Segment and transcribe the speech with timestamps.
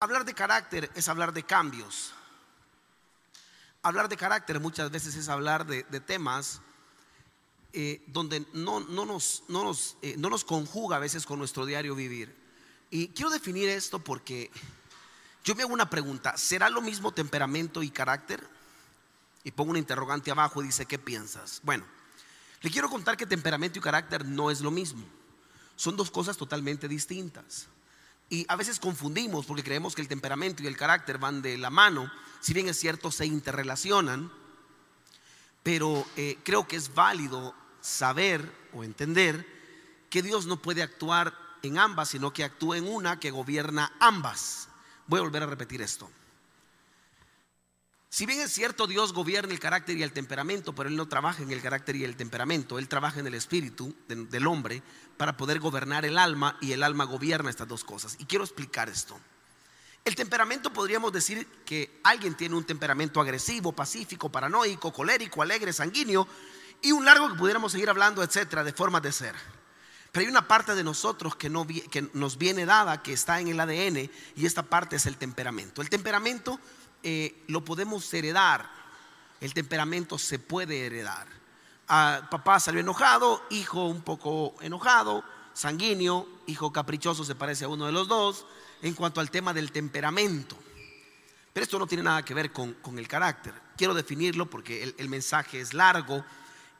[0.00, 2.12] Hablar de carácter es hablar de cambios.
[3.82, 6.60] Hablar de carácter muchas veces es hablar de, temas
[7.72, 12.34] eh, donde no, nos, no, nos, eh, no conjuga a veces con nuestro diario vivir.
[12.90, 14.52] Y quiero definir esto porque
[15.42, 18.46] yo me hago una pregunta, ¿será lo mismo temperamento y carácter?
[19.42, 21.60] Y pongo un interrogante abajo y dice, ¿qué piensas?
[21.64, 21.84] Bueno,
[22.60, 25.04] le quiero contar que temperamento y carácter no es lo mismo.
[25.74, 27.68] Son dos cosas totalmente distintas.
[28.30, 31.70] Y a veces confundimos porque creemos que el temperamento y el carácter van de la
[31.70, 34.30] mano, si bien es cierto, se interrelacionan,
[35.62, 39.46] pero eh, creo que es válido saber o entender
[40.10, 44.68] que Dios no puede actuar en ambas, sino que actúa en una que gobierna ambas.
[45.06, 46.10] Voy a volver a repetir esto.
[48.10, 51.42] Si bien es cierto, Dios gobierna el carácter y el temperamento, pero Él no trabaja
[51.42, 54.82] en el carácter y el temperamento, Él trabaja en el espíritu del hombre
[55.18, 58.16] para poder gobernar el alma y el alma gobierna estas dos cosas.
[58.18, 59.18] Y quiero explicar esto.
[60.04, 66.26] El temperamento podríamos decir que alguien tiene un temperamento agresivo, pacífico, paranoico, colérico, alegre, sanguíneo
[66.80, 69.34] y un largo que pudiéramos seguir hablando, etcétera, de formas de ser.
[70.10, 73.48] Pero hay una parte de nosotros que, no, que nos viene dada, que está en
[73.48, 75.82] el ADN, y esta parte es el temperamento.
[75.82, 76.58] El temperamento
[77.02, 78.68] eh, lo podemos heredar.
[79.40, 81.26] El temperamento se puede heredar.
[81.88, 87.86] Ah, papá salió enojado, hijo un poco enojado, sanguíneo, hijo caprichoso se parece a uno
[87.86, 88.46] de los dos
[88.82, 90.56] en cuanto al tema del temperamento.
[91.52, 93.54] Pero esto no tiene nada que ver con, el carácter.
[93.76, 96.24] Quiero definirlo porque el, mensaje es largo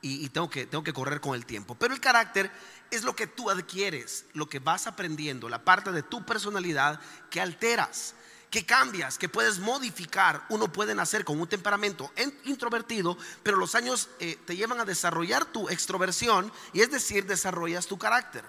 [0.02, 1.74] y, tengo, que, tengo que correr con el tiempo.
[1.74, 2.50] Pero el carácter
[2.90, 7.40] es lo que tú adquieres, lo que vas aprendiendo, la parte de tu personalidad que
[7.40, 8.14] alteras
[8.50, 10.44] que cambias, que puedes modificar.
[10.48, 12.10] Uno puede nacer con un temperamento
[12.44, 17.86] introvertido, pero los años eh, te llevan a desarrollar tu extroversión y es decir, desarrollas
[17.86, 18.44] tu carácter.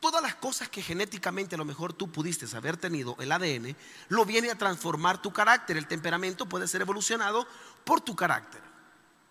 [0.00, 3.76] Todas las cosas que genéticamente a lo mejor tú pudiste haber tenido, el ADN,
[4.08, 5.76] lo viene a transformar tu carácter.
[5.76, 7.46] El temperamento puede ser evolucionado
[7.84, 8.62] por tu carácter.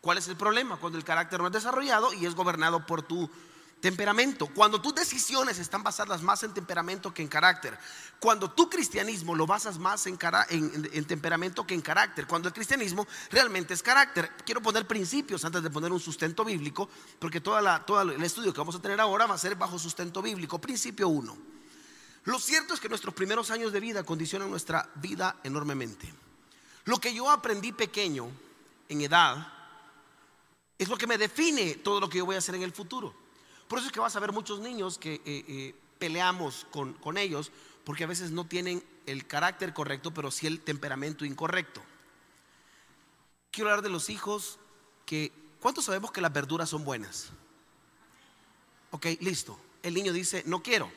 [0.01, 0.77] ¿Cuál es el problema?
[0.77, 3.29] Cuando el carácter no es desarrollado y es gobernado por tu
[3.81, 4.47] Temperamento.
[4.47, 7.77] Cuando tus decisiones están basadas más en temperamento que en carácter.
[8.19, 10.17] Cuando tu cristianismo lo basas más en,
[11.05, 12.25] temperamento que en carácter.
[12.25, 14.31] Cuando el cristianismo realmente es carácter.
[14.43, 16.89] Quiero poner principios antes de poner un sustento bíblico,
[17.19, 17.59] porque todo
[18.01, 20.59] el estudio que vamos a tener ahora va a ser bajo sustento bíblico.
[20.59, 21.37] Principio 1.
[22.23, 26.11] Lo cierto es que nuestros primeros años de vida condicionan nuestra vida enormemente.
[26.85, 28.31] Lo que yo aprendí pequeño,
[28.89, 29.53] en edad,
[30.79, 33.26] es lo que me define todo lo que yo voy a hacer en el futuro.
[33.67, 37.17] Por eso es que vas a ver muchos niños que eh, eh, peleamos con, con
[37.17, 37.51] ellos
[37.83, 41.81] porque a veces no tienen el carácter correcto, pero sí el temperamento incorrecto.
[43.51, 44.59] Quiero hablar de los hijos
[45.05, 47.29] que, ¿cuántos sabemos que las verduras son buenas?
[48.91, 49.59] Ok, listo.
[49.83, 50.91] El niño dice, no quiero.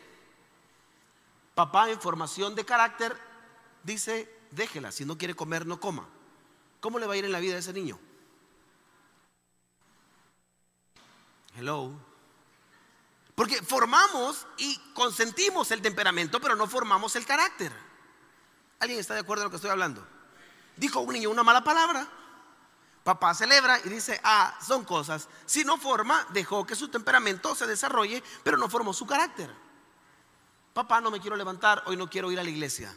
[1.55, 3.17] Papá en formación de carácter
[3.85, 6.09] dice, déjela, si no quiere comer, no coma.
[6.81, 7.99] ¿Cómo le va a ir en la vida a ese niño?
[11.57, 12.10] Hello.
[13.41, 17.73] Porque formamos y consentimos el temperamento, pero no formamos el carácter.
[18.79, 20.07] ¿Alguien está de acuerdo en lo que estoy hablando?
[20.77, 22.07] Dijo un niño una mala palabra.
[23.03, 25.27] Papá celebra y dice, ah, son cosas.
[25.47, 29.51] Si no forma, dejó que su temperamento se desarrolle, pero no formó su carácter.
[30.75, 32.95] Papá, no me quiero levantar, hoy no quiero ir a la iglesia.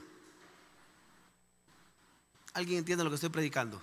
[2.53, 3.81] ¿Alguien entiende lo que estoy predicando?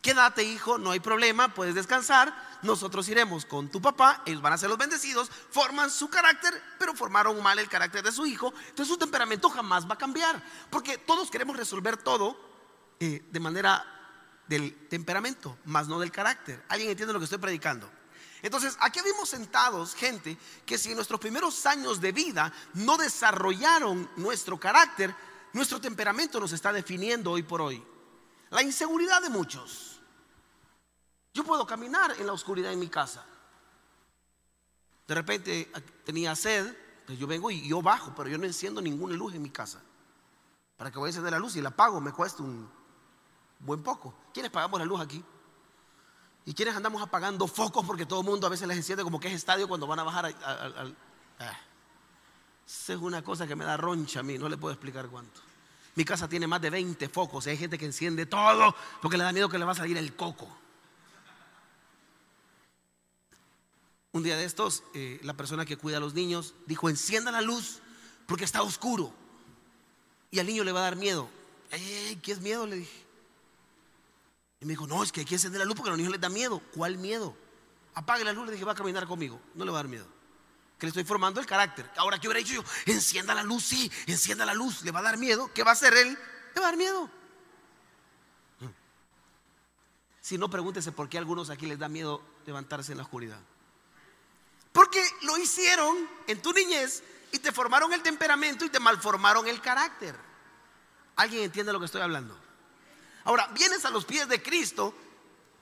[0.00, 2.32] Quédate, hijo, no hay problema, puedes descansar.
[2.62, 6.94] Nosotros iremos con tu papá, ellos van a ser los bendecidos, forman su carácter, pero
[6.94, 8.52] formaron mal el carácter de su hijo.
[8.68, 12.38] Entonces su temperamento jamás va a cambiar, porque todos queremos resolver todo
[13.00, 13.84] eh, de manera
[14.46, 16.64] del temperamento, más no del carácter.
[16.68, 17.90] ¿Alguien entiende lo que estoy predicando?
[18.40, 24.08] Entonces, aquí vimos sentados gente que si en nuestros primeros años de vida no desarrollaron
[24.16, 25.14] nuestro carácter,
[25.52, 27.84] nuestro temperamento nos está definiendo hoy por hoy.
[28.50, 30.00] La inseguridad de muchos.
[31.34, 33.24] Yo puedo caminar en la oscuridad en mi casa.
[35.06, 35.70] De repente
[36.04, 36.76] tenía sed,
[37.06, 39.80] pues yo vengo y yo bajo, pero yo no enciendo ninguna luz en mi casa.
[40.76, 42.70] Para que voy a encender la luz y la apago me cuesta un
[43.60, 44.14] buen poco.
[44.32, 45.24] ¿Quiénes pagamos la luz aquí?
[46.44, 49.28] ¿Y quiénes andamos apagando focos porque todo el mundo a veces les enciende como que
[49.28, 50.96] es estadio cuando van a bajar al...
[52.66, 55.40] Esa es una cosa que me da roncha a mí, no le puedo explicar cuánto.
[55.98, 58.72] Mi casa tiene más de 20 focos hay gente que enciende todo
[59.02, 60.48] porque le da miedo que le va a salir el coco.
[64.12, 67.40] Un día de estos, eh, la persona que cuida a los niños dijo, encienda la
[67.40, 67.80] luz
[68.26, 69.12] porque está oscuro.
[70.30, 71.28] Y al niño le va a dar miedo.
[71.68, 72.64] ¿Qué es miedo?
[72.64, 73.04] Le dije.
[74.60, 76.12] Y me dijo, no, es que hay que encender la luz porque a los niños
[76.12, 76.62] les da miedo.
[76.76, 77.34] ¿Cuál miedo?
[77.94, 79.40] Apague la luz, le dije, va a caminar conmigo.
[79.56, 80.06] No le va a dar miedo.
[80.78, 81.90] Que le estoy formando el carácter.
[81.96, 82.64] Ahora, ¿qué hubiera dicho yo?
[82.86, 84.82] Encienda la luz, sí, encienda la luz.
[84.82, 85.50] Le va a dar miedo.
[85.52, 86.08] ¿Qué va a hacer él?
[86.54, 87.10] Le va a dar miedo.
[90.20, 93.40] Si no, pregúntese por qué a algunos aquí les da miedo levantarse en la oscuridad.
[94.72, 95.96] Porque lo hicieron
[96.26, 97.02] en tu niñez
[97.32, 100.14] y te formaron el temperamento y te malformaron el carácter.
[101.16, 102.38] ¿Alguien entiende lo que estoy hablando?
[103.24, 104.94] Ahora, vienes a los pies de Cristo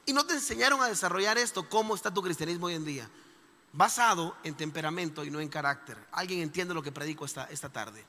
[0.05, 1.69] y no te enseñaron a desarrollar esto.
[1.69, 3.09] ¿Cómo está tu cristianismo hoy en día?
[3.77, 5.99] Basado en temperamento y no en carácter.
[6.13, 8.07] ¿Alguien entiende lo que predico esta, esta tarde?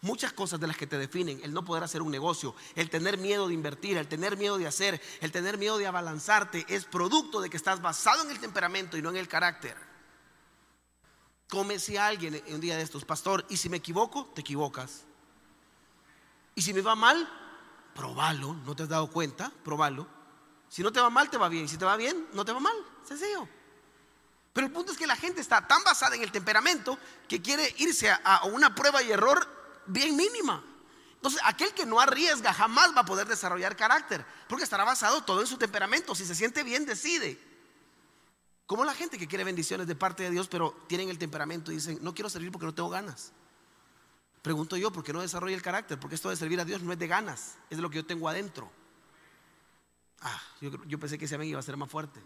[0.00, 3.16] Muchas cosas de las que te definen, el no poder hacer un negocio, el tener
[3.16, 7.40] miedo de invertir, el tener miedo de hacer, el tener miedo de abalanzarte, es producto
[7.40, 9.76] de que estás basado en el temperamento y no en el carácter.
[11.48, 15.04] Como decía alguien un día de estos, pastor, y si me equivoco, te equivocas.
[16.56, 17.28] Y si me va mal,
[17.94, 20.08] probalo, no te has dado cuenta, probalo.
[20.68, 21.68] Si no te va mal, te va bien.
[21.68, 22.74] Si te va bien, no te va mal.
[23.04, 23.48] Sencillo.
[24.58, 27.72] Pero el punto es que la gente está tan basada en el temperamento que quiere
[27.78, 29.46] irse a, una prueba y error
[29.86, 30.64] bien mínima.
[31.14, 35.42] Entonces, aquel que no arriesga jamás va a poder desarrollar carácter, porque estará basado todo
[35.42, 36.12] en su temperamento.
[36.16, 37.38] Si se siente bien, decide.
[38.66, 41.76] Como la gente que quiere bendiciones de parte de Dios, pero tienen el temperamento y
[41.76, 43.30] dicen, no quiero servir porque no tengo ganas.
[44.42, 46.00] Pregunto yo, ¿por qué no desarrolla el carácter?
[46.00, 48.06] Porque esto de servir a Dios no es de ganas, es de lo que yo
[48.06, 48.68] tengo adentro.
[50.20, 52.20] Ah, yo, pensé que ese amén iba a ser más fuerte.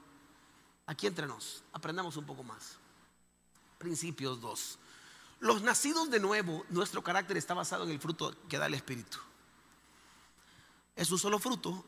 [0.86, 2.76] Aquí entre nos, aprendamos un poco más.
[3.78, 4.78] Principios 2.
[5.40, 9.18] Los nacidos de nuevo, nuestro carácter está basado en el fruto que da el Espíritu.
[10.94, 11.84] Es un solo fruto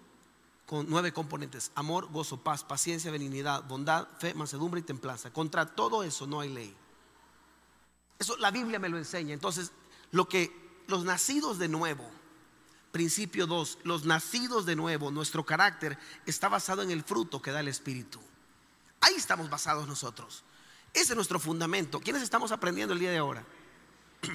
[0.66, 5.32] con nueve componentes: amor, gozo, paz, paciencia, benignidad, bondad, fe, mansedumbre y templanza.
[5.32, 6.76] Contra todo eso no hay ley.
[8.18, 9.34] Eso la Biblia me lo enseña.
[9.34, 9.72] Entonces,
[10.10, 12.10] lo que los nacidos de nuevo,
[12.90, 17.60] principio 2, los nacidos de nuevo, nuestro carácter está basado en el fruto que da
[17.60, 18.20] el Espíritu.
[19.04, 20.42] Ahí estamos basados nosotros.
[20.94, 22.00] Ese es nuestro fundamento.
[22.00, 23.44] ¿Quiénes estamos aprendiendo el día de ahora?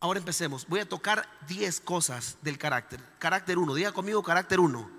[0.00, 0.66] Ahora empecemos.
[0.66, 3.00] Voy a tocar 10 cosas del carácter.
[3.20, 3.74] Carácter 1.
[3.74, 4.90] Diga conmigo carácter 1.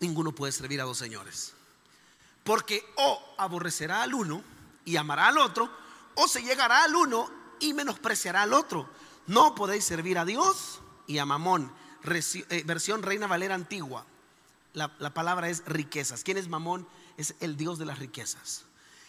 [0.00, 1.54] Ninguno puede servir a dos señores.
[2.44, 4.42] Porque o aborrecerá al uno
[4.84, 5.70] y amará al otro,
[6.14, 8.86] o se llegará al uno y menospreciará al otro.
[9.26, 11.72] No podéis servir a Dios y a Mamón.
[12.04, 14.04] Eh, versión Reina Valera antigua.
[14.72, 16.22] La, la palabra es riquezas.
[16.22, 16.86] ¿Quién es Mamón?
[17.16, 18.64] Es el Dios de las riquezas.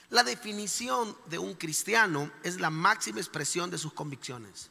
[0.10, 4.70] La definición de un cristiano es la máxima expresión de sus convicciones.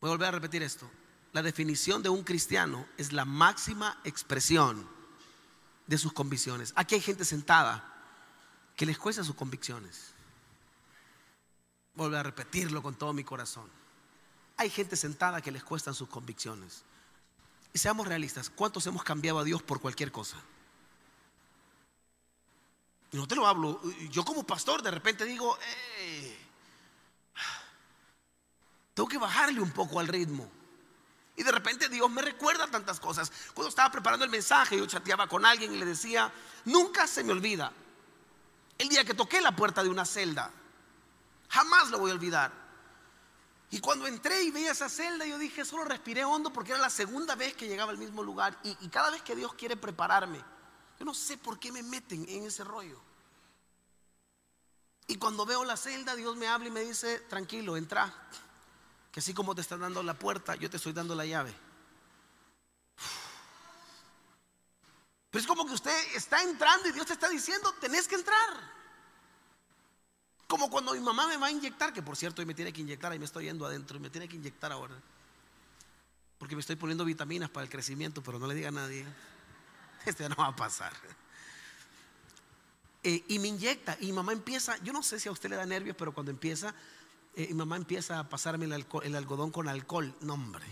[0.00, 0.90] Voy a volver a repetir esto.
[1.32, 4.88] La definición de un cristiano es la máxima expresión
[5.86, 6.72] de sus convicciones.
[6.76, 7.88] Aquí hay gente sentada
[8.76, 10.12] que les cuesta sus convicciones.
[11.94, 13.68] Vuelvo a repetirlo con todo mi corazón.
[14.56, 16.84] Hay gente sentada que les cuestan sus convicciones.
[17.72, 20.36] Y seamos realistas, ¿cuántos hemos cambiado a Dios por cualquier cosa?
[23.12, 23.80] Y no te lo hablo.
[24.10, 25.58] Yo como pastor de repente digo,
[28.94, 30.50] tengo que bajarle un poco al ritmo.
[31.34, 33.32] Y de repente Dios me recuerda tantas cosas.
[33.54, 36.30] Cuando estaba preparando el mensaje, yo chateaba con alguien y le decía,
[36.66, 37.72] nunca se me olvida
[38.78, 40.50] el día que toqué la puerta de una celda.
[41.48, 42.61] Jamás lo voy a olvidar.
[43.72, 46.90] Y cuando entré y veía esa celda, yo dije, solo respiré hondo porque era la
[46.90, 48.58] segunda vez que llegaba al mismo lugar.
[48.64, 50.44] Y, cada vez que Dios quiere prepararme,
[50.98, 53.00] yo no sé por qué me meten en ese rollo.
[55.06, 58.12] Y cuando veo la celda, Dios me habla y me dice, tranquilo, entra.
[59.10, 61.54] Que así como te están dando la puerta, yo te estoy dando la llave.
[65.30, 68.81] Pero es como que usted está entrando y Dios te está diciendo, tenés que entrar.
[70.52, 72.82] Como cuando mi mamá me va a inyectar, que por cierto hoy me tiene que
[72.82, 74.94] inyectar, ahí me estoy yendo adentro y me tiene que inyectar ahora.
[76.36, 79.06] Porque me estoy poniendo vitaminas para el crecimiento, pero no le diga a nadie.
[80.04, 80.92] Este no va a pasar.
[83.02, 85.56] Eh, y me inyecta y mi mamá empieza, yo no sé si a usted le
[85.56, 86.74] da nervios, pero cuando empieza,
[87.34, 90.14] eh, mi mamá empieza a pasarme el, algodón con alcohol.
[90.20, 90.66] No, hombre.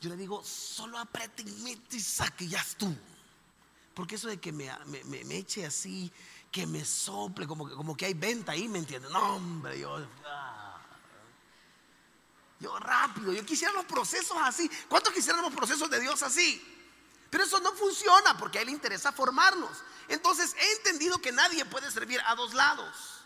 [0.00, 1.42] Yo le digo, solo apriete
[1.90, 2.96] y saque, ya tú.
[3.94, 6.12] Porque eso de que me, me, me eche así
[6.54, 9.10] que me sople, como que, como que hay venta ahí, ¿me entiendes?
[9.10, 9.96] No, hombre, yo.
[10.24, 10.80] Ah.
[12.60, 14.70] yo rápido, yo quisiera los procesos así.
[14.88, 16.62] ¿Cuántos quisieran los procesos de Dios así?
[17.28, 19.82] Pero eso no funciona porque a Él le interesa formarnos.
[20.06, 23.24] Entonces he entendido que nadie puede servir a dos lados.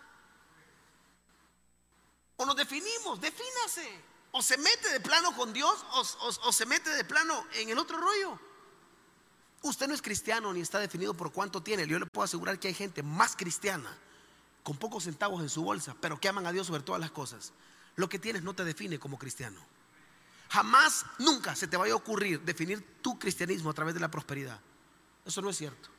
[2.39, 4.05] O nos definimos, defínase.
[4.31, 7.99] O se mete de plano con Dios o se mete de plano en el otro
[7.99, 8.41] rollo.
[9.63, 11.87] Usted no es cristiano ni está definido por cuánto tiene.
[11.87, 13.91] Yo le puedo asegurar que hay gente más cristiana,
[14.63, 17.53] con pocos centavos en su bolsa, pero que aman a Dios sobre todas las cosas.
[17.97, 19.61] Lo que tienes no te define como cristiano.
[20.51, 24.61] Jamás, nunca se te vaya a ocurrir definir tu cristianismo a través de la prosperidad.
[25.25, 25.91] Eso no es cierto.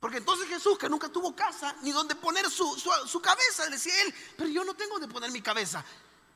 [0.00, 2.64] Porque entonces Jesús, que nunca tuvo casa ni donde poner su,
[3.06, 5.84] su, cabeza, decía él, pero yo no tengo donde poner mi cabeza.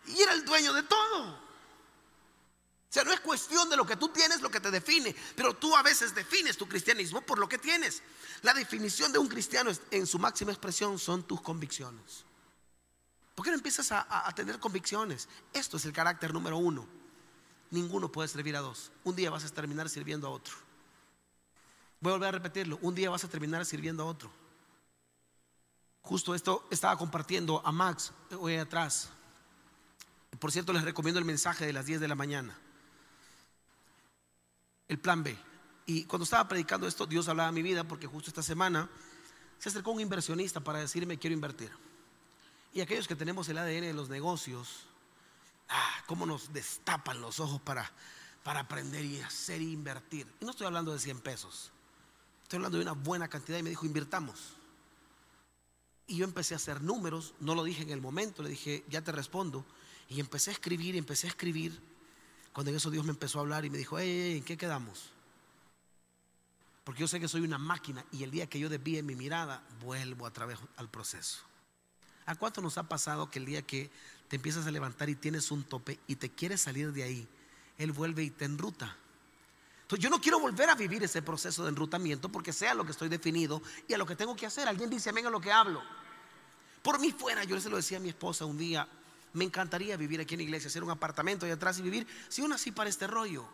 [0.07, 1.52] Y era el dueño de todo.
[2.93, 5.55] O sea, no es cuestión de lo que tú tienes lo que te define, pero
[5.55, 8.03] tú a veces defines tu cristianismo por lo que tienes.
[8.43, 12.27] La definición de un cristiano en su máxima expresión son tus convicciones.
[13.35, 15.27] ¿Por qué no empiezas a, a tener convicciones?
[15.55, 16.87] Esto es el carácter número uno.
[17.71, 18.93] Ninguno puede servir a dos.
[19.05, 20.53] Un día vas a terminar sirviendo a otro.
[21.99, 22.79] Voy a volver a repetirlo.
[22.83, 24.31] Un día vas a terminar sirviendo a otro.
[26.03, 29.09] Justo esto estaba compartiendo a Max hoy atrás.
[30.39, 32.55] Por cierto, les recomiendo el mensaje de las 10 de la mañana.
[34.89, 35.37] El plan B.
[35.87, 38.89] Y cuando estaba predicando esto, Dios hablaba a mi vida porque justo esta semana
[39.59, 41.71] se acercó un inversionista para decirme quiero invertir.
[42.73, 44.87] Y aquellos que tenemos el ADN de los negocios,
[45.69, 47.91] ah, cómo nos destapan los ojos para,
[48.43, 50.27] para aprender y hacer e invertir.
[50.41, 51.71] Y no estoy hablando de 100 pesos.
[52.43, 54.57] Estoy hablando de una buena cantidad y me dijo, invirtamos.
[56.07, 59.03] Y yo empecé a hacer números, no lo dije en el momento, le dije, ya
[59.03, 59.65] te respondo.
[60.09, 61.81] Y empecé a escribir, y empecé a escribir.
[62.53, 65.11] Cuando en eso Dios me empezó a hablar y me dijo, ¿en qué quedamos?
[66.85, 69.63] Porque yo sé que soy una máquina y el día que yo desvíe mi mirada,
[69.81, 71.41] vuelvo a través al proceso.
[72.27, 73.91] ¿A cuánto nos ha pasado que el día que
[74.29, 77.29] te empiezas a levantar y tienes un tope y te quieres salir de ahí,
[77.79, 78.97] Él vuelve y te enruta?
[79.99, 83.09] yo no quiero volver a vivir ese proceso de enrutamiento porque sea lo que estoy
[83.09, 84.69] definido y a lo que tengo que hacer.
[84.69, 85.83] Alguien dice amén a lo que hablo.
[86.83, 88.89] Por mí fuera, yo se lo decía a mi esposa un día,
[89.33, 92.43] me encantaría vivir aquí en la iglesia, hacer un apartamento ahí atrás y vivir, si
[92.43, 93.47] uno así para este rollo.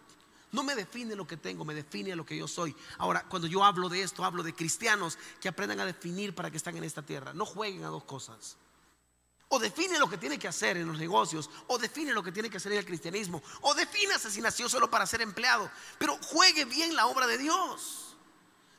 [0.51, 2.75] No me define lo que tengo, me define lo que yo soy.
[2.97, 6.57] Ahora, cuando yo hablo de esto, hablo de cristianos que aprendan a definir para que
[6.57, 7.35] están en esta tierra.
[7.35, 8.57] No jueguen a dos cosas.
[9.51, 12.51] O define lo que tiene que hacer en los negocios, o define lo que tiene
[12.51, 16.67] que hacer en el cristianismo, o define si nació solo para ser empleado, pero juegue
[16.67, 18.15] bien la obra de Dios.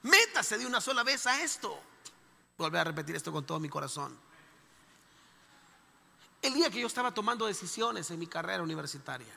[0.04, 1.80] Métase de una sola vez a esto.
[2.58, 4.18] Volver a repetir esto con todo mi corazón.
[6.42, 9.36] El día que yo estaba tomando decisiones en mi carrera universitaria,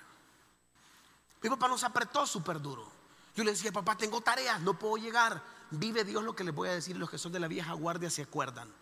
[1.42, 2.90] mi papá nos apretó súper duro.
[3.34, 5.42] Yo le decía, papá, tengo tareas, no puedo llegar.
[5.70, 8.10] Vive Dios lo que les voy a decir, los que son de la vieja guardia
[8.10, 8.72] se acuerdan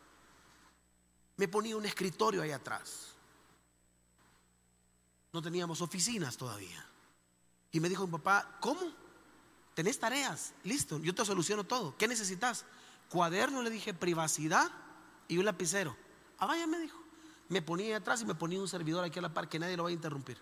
[1.40, 3.14] me ponía un escritorio ahí atrás.
[5.32, 6.84] No teníamos oficinas todavía.
[7.72, 8.82] Y me dijo mi papá, ¿cómo?
[9.74, 10.52] ¿Tenés tareas?
[10.64, 11.96] Listo, yo te soluciono todo.
[11.96, 12.66] ¿Qué necesitas?
[13.08, 14.70] Cuaderno, le dije, privacidad
[15.28, 15.96] y un lapicero.
[16.38, 16.98] Ah, vaya, me dijo.
[17.50, 19.82] Me ponía atrás y me ponía un servidor aquí a la par que nadie lo
[19.82, 20.40] va a interrumpir.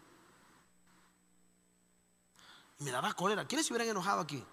[2.78, 3.46] Y me daba cólera.
[3.46, 4.44] ¿Quiénes se hubieran enojado aquí?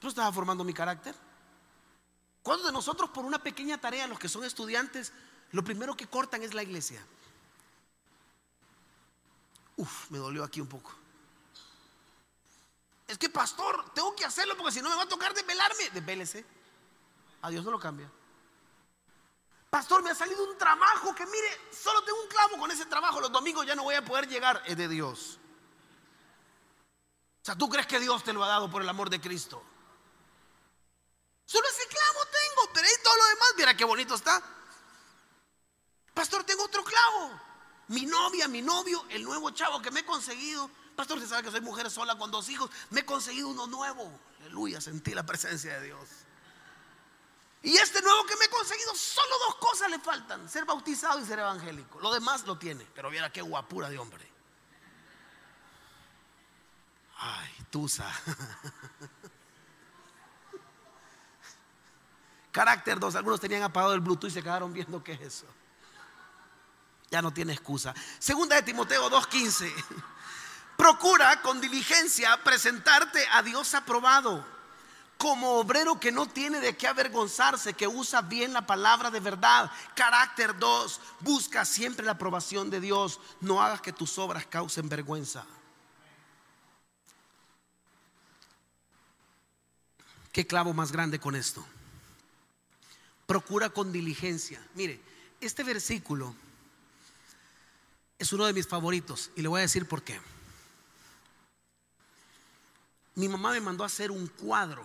[0.00, 1.14] ¿Tú estabas formando mi carácter?
[2.42, 5.12] ¿Cuántos de nosotros por una pequeña tarea, los que son estudiantes,
[5.52, 7.06] lo primero que cortan es la iglesia?
[9.76, 10.92] Uf, me dolió aquí un poco.
[13.06, 15.90] Es que pastor, tengo que hacerlo porque si no me va a tocar desvelarme.
[15.92, 16.44] Desvélese.
[17.42, 18.10] A Dios no lo cambia.
[19.74, 23.20] Pastor, me ha salido un trabajo que mire, solo tengo un clavo con ese trabajo.
[23.20, 24.62] Los domingos ya no voy a poder llegar.
[24.66, 25.40] Es de Dios.
[27.42, 29.60] O sea, ¿tú crees que Dios te lo ha dado por el amor de Cristo?
[31.44, 34.40] Solo ese clavo tengo, pero ahí todo lo demás, mira qué bonito está.
[36.14, 37.40] Pastor, tengo otro clavo.
[37.88, 40.70] Mi novia, mi novio, el nuevo chavo que me he conseguido.
[40.94, 42.70] Pastor, usted sabe que soy mujer sola con dos hijos.
[42.90, 44.20] Me he conseguido uno nuevo.
[44.38, 46.08] Aleluya, sentí la presencia de Dios.
[47.64, 51.24] Y este nuevo que me he conseguido, solo dos cosas le faltan: ser bautizado y
[51.24, 51.98] ser evangélico.
[51.98, 54.30] Lo demás lo tiene, pero mira qué guapura de hombre.
[57.16, 58.06] Ay, Tusa.
[62.52, 63.16] Carácter 2.
[63.16, 65.46] Algunos tenían apagado el Bluetooth y se quedaron viendo qué es eso.
[67.10, 67.94] Ya no tiene excusa.
[68.18, 69.72] Segunda de Timoteo 2.15.
[70.76, 74.53] Procura con diligencia presentarte a Dios aprobado
[75.16, 79.70] como obrero que no tiene de qué avergonzarse, que usa bien la palabra de verdad.
[79.94, 83.20] Carácter 2, busca siempre la aprobación de Dios.
[83.40, 85.46] No hagas que tus obras causen vergüenza.
[90.32, 91.64] ¿Qué clavo más grande con esto?
[93.26, 94.64] procura con diligencia.
[94.74, 95.00] Mire,
[95.40, 96.34] este versículo
[98.18, 100.20] es uno de mis favoritos y le voy a decir por qué.
[103.14, 104.84] Mi mamá me mandó hacer un cuadro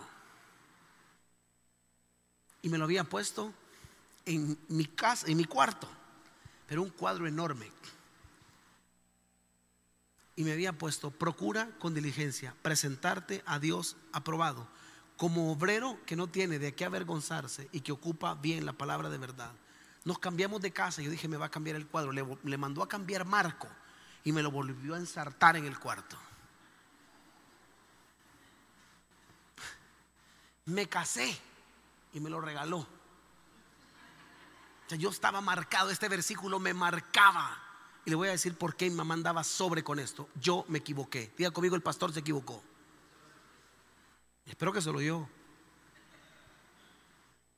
[2.62, 3.52] y me lo había puesto
[4.26, 5.88] en mi casa, en mi cuarto,
[6.66, 7.70] pero un cuadro enorme.
[10.36, 14.66] Y me había puesto, procura con diligencia presentarte a Dios aprobado
[15.20, 19.18] como obrero que no tiene de qué avergonzarse y que ocupa bien la palabra de
[19.18, 19.52] verdad.
[20.02, 22.10] Nos cambiamos de casa yo dije, me va a cambiar el cuadro.
[22.10, 23.68] Le, mandó a cambiar Marco
[24.24, 26.16] y me lo volvió a ensartar en el cuarto.
[30.64, 31.38] Me casé
[32.12, 32.78] y me lo regaló.
[32.78, 32.88] O
[34.88, 37.56] sea, yo estaba marcado, este versículo me marcaba.
[38.04, 40.28] Y le voy a decir por qué mi mamá andaba sobre con esto.
[40.40, 41.32] Yo me equivoqué.
[41.36, 42.62] Diga conmigo, el pastor se equivocó.
[44.46, 45.28] Espero que se lo yo.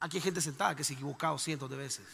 [0.00, 2.06] Aquí hay gente sentada que se ha equivocado cientos de veces.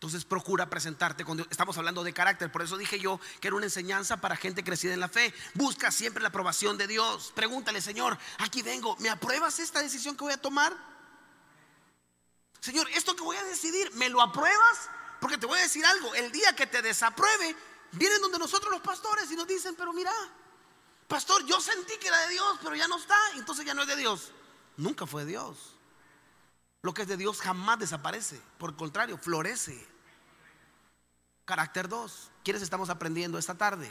[0.00, 1.40] Entonces procura presentarte con.
[1.50, 4.94] Estamos hablando de carácter, por eso dije yo que era una enseñanza para gente crecida
[4.94, 5.34] en la fe.
[5.52, 7.32] Busca siempre la aprobación de Dios.
[7.34, 10.74] Pregúntale, Señor, aquí vengo, ¿me apruebas esta decisión que voy a tomar?
[12.60, 14.88] Señor, esto que voy a decidir, ¿me lo apruebas?
[15.20, 17.54] Porque te voy a decir algo, el día que te desapruebe,
[17.92, 20.12] vienen donde nosotros los pastores y nos dicen, pero mira,
[21.08, 23.88] pastor, yo sentí que era de Dios, pero ya no está, entonces ya no es
[23.88, 24.32] de Dios.
[24.78, 25.74] Nunca fue de Dios.
[26.80, 29.89] Lo que es de Dios jamás desaparece, por el contrario, florece.
[31.44, 32.30] Carácter 2.
[32.44, 33.90] ¿Quiénes estamos aprendiendo esta tarde?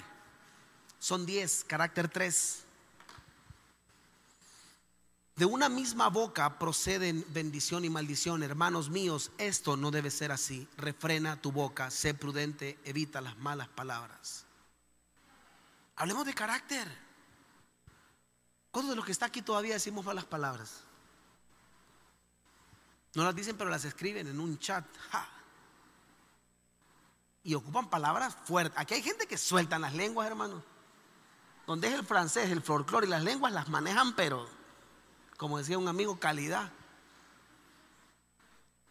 [0.99, 2.65] Son 10, carácter 3.
[5.35, 8.43] De una misma boca proceden bendición y maldición.
[8.43, 10.67] Hermanos míos, esto no debe ser así.
[10.75, 14.45] Refrena tu boca, sé prudente, evita las malas palabras.
[15.95, 16.87] Hablemos de carácter.
[18.71, 20.81] ¿Cuántos de los que está aquí todavía decimos malas palabras?
[23.15, 24.85] No las dicen, pero las escriben en un chat.
[27.43, 28.77] Y ocupan palabras fuertes.
[28.79, 30.63] Aquí hay gente que sueltan las lenguas, hermano.
[31.65, 34.47] Donde es el francés, el folclore y las lenguas las manejan, pero,
[35.37, 36.71] como decía un amigo, calidad.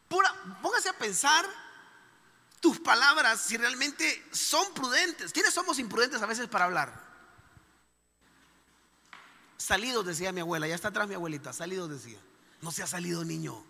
[0.09, 1.45] Pura, póngase a pensar
[2.61, 5.33] tus palabras si realmente son prudentes.
[5.33, 7.09] ¿Quiénes somos imprudentes a veces para hablar?
[9.57, 12.19] Salidos, decía mi abuela, ya está atrás mi abuelita, salidos decía.
[12.63, 13.65] No se ha salido niño.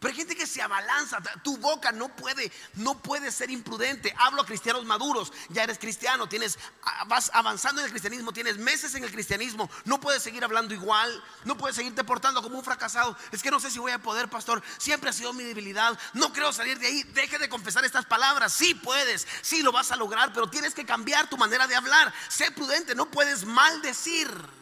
[0.00, 1.18] Pero hay gente que se abalanza.
[1.44, 4.12] Tu boca no puede, no puede ser imprudente.
[4.18, 5.32] Hablo a cristianos maduros.
[5.50, 6.58] Ya eres cristiano, tienes,
[7.06, 9.70] vas avanzando en el cristianismo, tienes meses en el cristianismo.
[9.84, 11.22] No puedes seguir hablando igual.
[11.44, 13.16] No puedes seguirte portando como un fracasado.
[13.30, 14.60] Es que no sé si voy a poder, pastor.
[14.78, 15.96] Siempre ha sido mi debilidad.
[16.14, 17.04] No creo salir de ahí.
[17.04, 18.52] Deje de confesar estas palabras.
[18.52, 22.12] Sí puedes, sí lo vas a lograr, pero tienes que cambiar tu manera de hablar.
[22.28, 22.96] Sé prudente.
[22.96, 24.57] No puedes maldecir.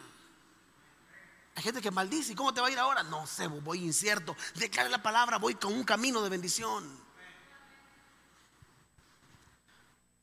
[1.57, 2.33] Hay gente que maldice.
[2.33, 3.01] ¿Y cómo te va a ir ahora?
[3.01, 4.35] No sé, voy incierto.
[4.53, 6.87] Declare la palabra, voy con un camino de bendición.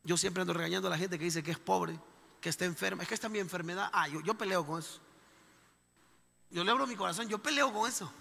[0.05, 1.99] Yo siempre ando regañando a la gente que dice que es pobre,
[2.41, 3.03] que está enferma.
[3.03, 3.91] Es que está mi enfermedad.
[3.93, 5.01] Ah, yo, yo peleo con eso.
[6.51, 8.13] Yo le abro mi corazón, yo peleo con eso.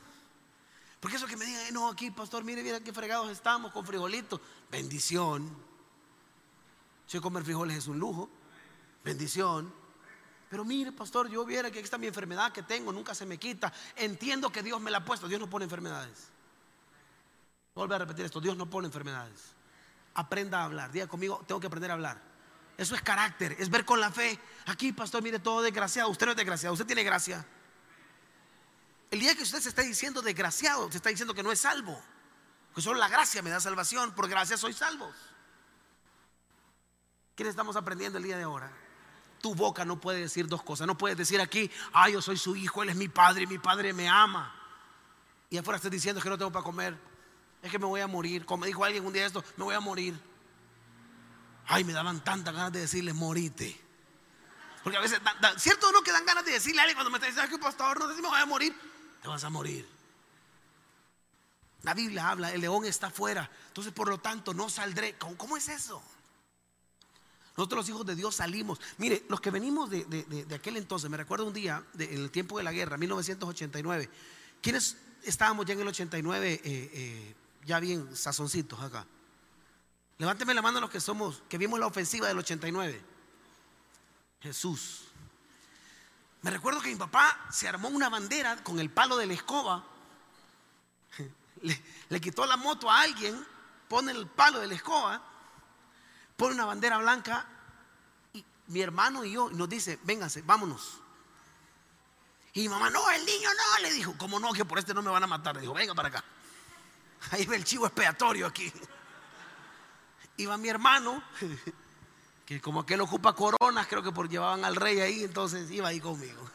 [1.00, 4.42] Porque eso que me digan, no, aquí, pastor, mire, mira qué fregados estamos con frijolitos.
[4.72, 5.56] Bendición.
[7.06, 8.28] Si comer frijoles es un lujo.
[9.04, 9.83] Bendición.
[10.54, 13.74] Pero mire, pastor, yo viera que esta mi enfermedad que tengo, nunca se me quita.
[13.96, 15.28] Entiendo que Dios me la ha puesto.
[15.28, 16.28] Dios no pone enfermedades.
[17.74, 19.42] Vuelvo a repetir esto, Dios no pone enfermedades.
[20.14, 20.92] Aprenda a hablar.
[20.92, 22.22] Diga conmigo, tengo que aprender a hablar.
[22.78, 24.40] Eso es carácter, es ver con la fe.
[24.68, 26.12] Aquí, pastor, mire, todo desgraciado.
[26.12, 27.44] Usted no es desgraciado, usted tiene gracia.
[29.10, 32.00] El día que usted se está diciendo desgraciado, se está diciendo que no es salvo.
[32.76, 34.14] Que solo la gracia me da salvación.
[34.14, 35.16] Por gracia soy salvos.
[37.34, 38.83] ¿Quiénes estamos aprendiendo el día de ahora?
[39.44, 40.88] Tu boca no puede decir dos cosas.
[40.88, 43.92] No puedes decir aquí, ah, yo soy su hijo, él es mi padre mi padre
[43.92, 44.56] me ama.
[45.50, 46.98] Y afuera estás diciendo que no tengo para comer.
[47.62, 48.46] Es que me voy a morir.
[48.46, 50.18] Como dijo alguien un día esto, me voy a morir.
[51.68, 53.78] Ay, me daban tantas ganas de decirle, morite.
[54.82, 55.20] Porque a veces,
[55.58, 57.62] ¿cierto o no que dan ganas de decirle a alguien cuando me está diciendo, que
[57.62, 58.74] pastor, no sé si me voy a morir?
[59.22, 59.86] Te vas a morir.
[61.82, 63.52] La Biblia habla, el león está afuera.
[63.68, 65.18] Entonces, por lo tanto, no saldré.
[65.18, 66.02] cómo es eso?
[67.56, 68.82] Nosotros los hijos de Dios salimos.
[68.98, 72.64] Mire, los que venimos de, aquel entonces, me recuerdo un día, en el tiempo de
[72.64, 74.10] la guerra, 1989,
[74.62, 77.36] ¿quiénes estábamos ya en el 89 eh, eh,
[77.66, 79.06] ya bien sazoncitos acá?
[80.18, 83.02] Levánteme la mano los que somos, que vimos la ofensiva del 89.
[84.42, 85.04] Jesús.
[86.42, 89.84] Me recuerdo que mi papá se armó una bandera con el palo de la escoba,
[91.62, 93.46] le, le quitó la moto a alguien,
[93.88, 95.33] pone el palo de la escoba
[96.36, 97.46] pone una bandera blanca
[98.34, 101.00] y mi hermano y yo nos dice, vénganse, vámonos.
[102.54, 105.02] Y mi mamá, no, el niño no, le dijo, como no, que por este no
[105.02, 105.56] me van a matar.
[105.56, 106.24] Le dijo, venga para acá.
[107.32, 108.72] Ahí ve el chivo expiatorio aquí.
[110.38, 111.24] Iba mi hermano,
[112.46, 116.00] que como aquel ocupa coronas, creo que por llevaban al rey ahí, entonces iba ahí
[116.00, 116.50] conmigo.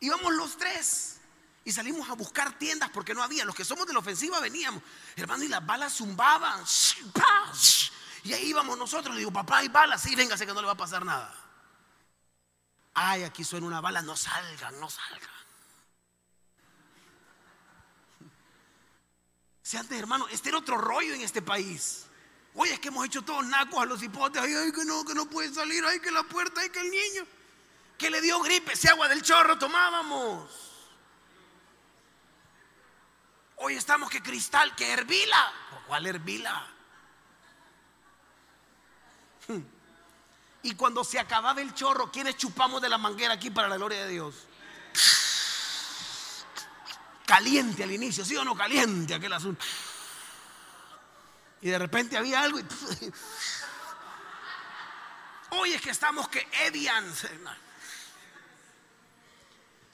[0.00, 1.20] Íbamos los tres
[1.64, 3.44] y salimos a buscar tiendas porque no había.
[3.44, 4.82] Los que somos de la ofensiva veníamos,
[5.16, 6.64] hermano, y las balas zumbaban.
[8.24, 9.14] Y ahí íbamos nosotros.
[9.14, 10.02] Le digo, papá, hay balas.
[10.02, 11.34] Sí, véngase que no le va a pasar nada.
[12.94, 14.02] Ay, aquí suena una bala.
[14.02, 15.30] No salgan, no salgan.
[19.62, 22.06] Si antes, hermano, este era otro rollo en este país.
[22.54, 24.42] Oye, es que hemos hecho todos nacos a los hipotes.
[24.42, 25.84] Ay, ay, que no, que no puede salir.
[25.84, 27.26] Ay, que la puerta, ay, que el niño.
[27.98, 28.74] Que le dio gripe.
[28.74, 30.70] Ese agua del chorro tomábamos.
[33.56, 35.52] Hoy estamos que cristal, que hervila.
[35.86, 36.68] ¿Cuál hervila?
[40.62, 44.04] Y cuando se acababa el chorro, ¿quiénes chupamos de la manguera aquí para la gloria
[44.04, 44.34] de Dios?
[47.26, 48.56] Caliente al inicio, ¿sí o no?
[48.56, 49.64] Caliente aquel asunto.
[51.62, 52.64] Y de repente había algo y...
[55.54, 57.04] Hoy es que estamos que edian.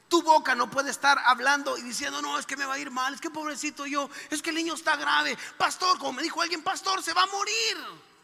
[0.09, 2.93] Tu boca no puede estar hablando y diciendo, no, es que me va a ir
[2.93, 5.37] mal, es que pobrecito yo, es que el niño está grave.
[5.57, 7.77] Pastor, como me dijo alguien, pastor, se va a morir.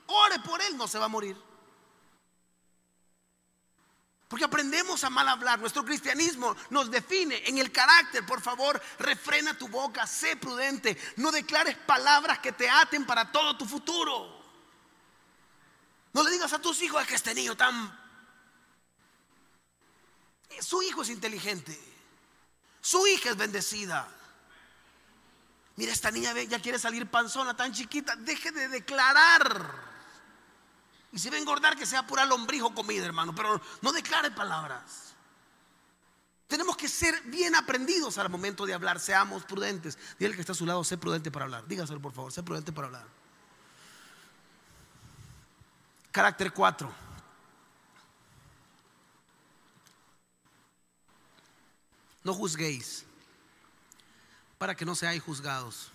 [0.06, 1.36] Ore por él, no se va a morir.
[4.28, 5.60] Porque aprendemos a mal hablar.
[5.60, 8.26] Nuestro cristianismo nos define en el carácter.
[8.26, 10.96] Por favor, refrena tu boca, sé prudente.
[11.16, 14.42] No declares palabras que te aten para todo tu futuro.
[16.12, 18.04] No le digas a tus hijos es que este niño tan
[20.60, 21.78] su hijo es inteligente.
[22.80, 24.08] Su hija es bendecida.
[25.76, 28.14] Mira, esta niña ya quiere salir panzona, tan chiquita.
[28.16, 29.93] Deje de declarar.
[31.14, 33.32] Y si va a engordar, que sea pura lombrijo comida, hermano.
[33.36, 35.14] Pero no declare palabras.
[36.48, 38.98] Tenemos que ser bien aprendidos al momento de hablar.
[38.98, 39.96] Seamos prudentes.
[40.18, 41.68] Dile que está a su lado, sé prudente para hablar.
[41.68, 43.06] Dígaselo, por favor, sé prudente para hablar.
[46.10, 46.92] Carácter 4.
[52.24, 53.04] No juzguéis
[54.58, 55.92] para que no seáis juzgados.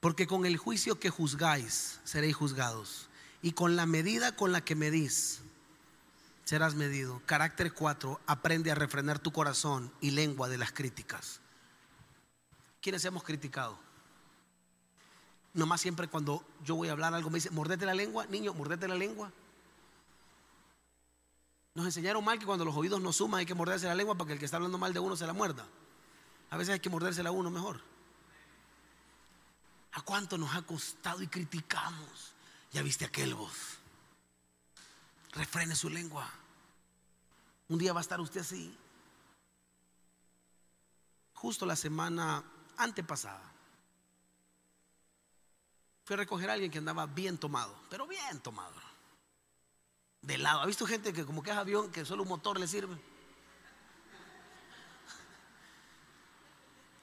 [0.00, 3.08] Porque con el juicio que juzgáis seréis juzgados.
[3.42, 5.42] Y con la medida con la que medís
[6.44, 7.20] serás medido.
[7.26, 8.20] Carácter 4.
[8.26, 11.40] Aprende a refrenar tu corazón y lengua de las críticas.
[12.80, 13.78] ¿Quiénes hemos criticado?
[15.54, 18.88] Nomás siempre cuando yo voy a hablar algo me dice, mordete la lengua, niño, mordete
[18.88, 19.30] la lengua.
[21.74, 24.28] Nos enseñaron mal que cuando los oídos no suman hay que morderse la lengua para
[24.28, 25.66] que el que está hablando mal de uno se la muerda.
[26.50, 27.80] A veces hay que mordérsela a uno mejor.
[29.92, 32.31] ¿A cuánto nos ha costado y criticamos?
[32.72, 33.78] Ya viste aquel voz.
[35.32, 36.28] Refrene su lengua.
[37.68, 38.76] Un día va a estar usted así.
[41.34, 42.42] Justo la semana
[42.76, 43.52] antepasada.
[46.04, 48.92] Fui a recoger a alguien que andaba bien tomado, pero bien tomado
[50.22, 50.60] de lado.
[50.60, 52.96] ¿Ha visto gente que como que es avión, que solo un motor le sirve?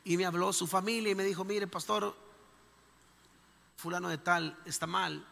[0.06, 2.16] Y me habló su familia y me dijo, mire, pastor,
[3.76, 5.26] fulano de tal está mal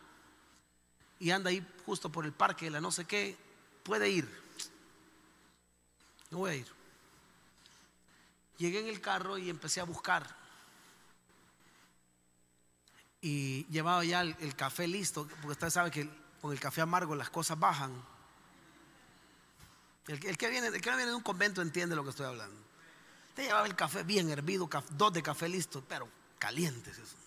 [1.19, 3.37] y anda ahí justo por el parque de la no sé qué,
[3.83, 4.27] puede ir.
[6.29, 6.67] No voy a ir.
[8.57, 10.35] Llegué en el carro y empecé a buscar.
[13.21, 16.09] Y llevaba ya el, café listo, porque usted sabe que
[16.41, 17.93] con el café amargo las cosas bajan.
[20.07, 22.59] El, que viene, el que viene de un convento entiende lo que estoy hablando.
[23.35, 26.07] Te llevaba el café bien hervido, dos de café listo, pero
[26.39, 26.97] calientes.
[26.97, 27.26] Eso.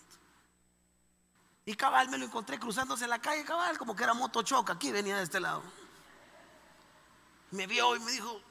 [1.65, 4.73] Y cabal me lo encontré cruzándose la calle, cabal, como que era motochoca.
[4.73, 5.61] Aquí venía de este lado.
[7.51, 8.41] Me vio y me dijo,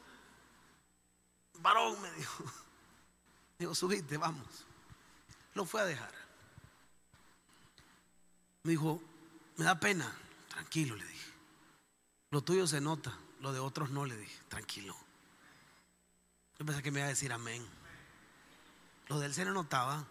[1.59, 2.45] varón, me dijo.
[3.59, 4.47] Digo, subite, vamos.
[5.55, 6.13] Lo fue a dejar.
[8.63, 9.03] Me dijo,
[9.57, 10.11] me da pena.
[10.49, 11.31] Tranquilo, le dije.
[12.31, 14.39] Lo tuyo se nota, lo de otros no, le dije.
[14.49, 14.97] Tranquilo.
[16.59, 17.67] Yo pensé que me iba a decir amén.
[19.09, 20.05] Lo de él se le notaba.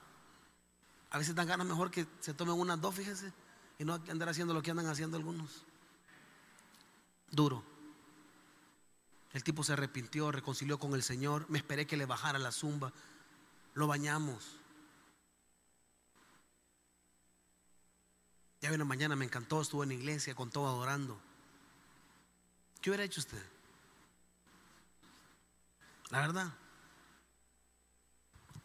[1.11, 3.33] A veces dan ganas mejor que se tomen unas dos, fíjese,
[3.79, 5.63] y no andar haciendo lo que andan haciendo algunos.
[7.31, 7.63] Duro.
[9.33, 11.45] El tipo se arrepintió, reconcilió con el Señor.
[11.49, 12.91] Me esperé que le bajara la zumba.
[13.73, 14.57] Lo bañamos.
[18.61, 21.19] Ya una mañana me encantó, estuvo en la iglesia con todo adorando.
[22.81, 23.41] ¿Qué hubiera hecho usted?
[26.09, 26.53] La verdad.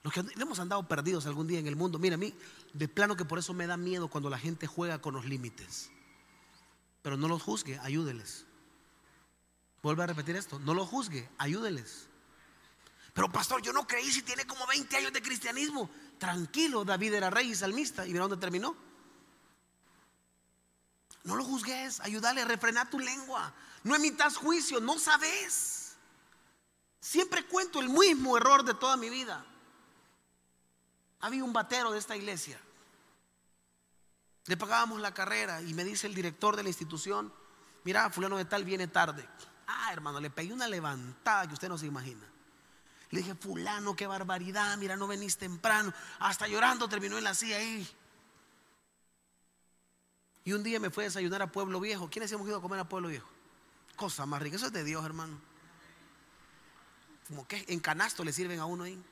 [0.04, 1.98] Los que hemos andado perdidos algún día en el mundo.
[1.98, 2.34] Mira, a mí,
[2.74, 5.90] de plano que por eso me da miedo cuando la gente juega con los límites.
[7.00, 8.44] Pero no los juzgue, ayúdeles.
[9.82, 12.06] Vuelve a repetir esto, no los juzgue, ayúdeles.
[13.14, 15.88] Pero pastor, yo no creí si tiene como 20 años de cristianismo.
[16.18, 18.06] Tranquilo, David era rey y salmista.
[18.06, 18.76] ¿Y mira dónde terminó?
[21.22, 23.54] No lo juzgues, ayúdale a refrenar tu lengua.
[23.82, 25.96] No emitas juicio, no sabes.
[27.00, 29.46] Siempre cuento el mismo error de toda mi vida.
[31.20, 32.58] Había un batero de esta iglesia.
[34.46, 37.32] Le pagábamos la carrera y me dice el director de la institución,
[37.84, 39.26] mira, fulano de tal viene tarde.
[39.66, 42.26] Ah, hermano, le pegué una levantada que usted no se imagina.
[43.10, 45.94] Le dije, fulano, qué barbaridad, mira, no venís temprano.
[46.18, 47.88] Hasta llorando terminó en la silla ahí.
[50.44, 52.10] Y un día me fue a desayunar a Pueblo Viejo.
[52.10, 53.28] ¿Quiénes hemos ido a comer a Pueblo Viejo?
[53.96, 54.56] Cosa más rica.
[54.56, 55.38] Eso es de Dios, hermano.
[57.28, 59.02] Como que en canasto le sirven a uno ahí.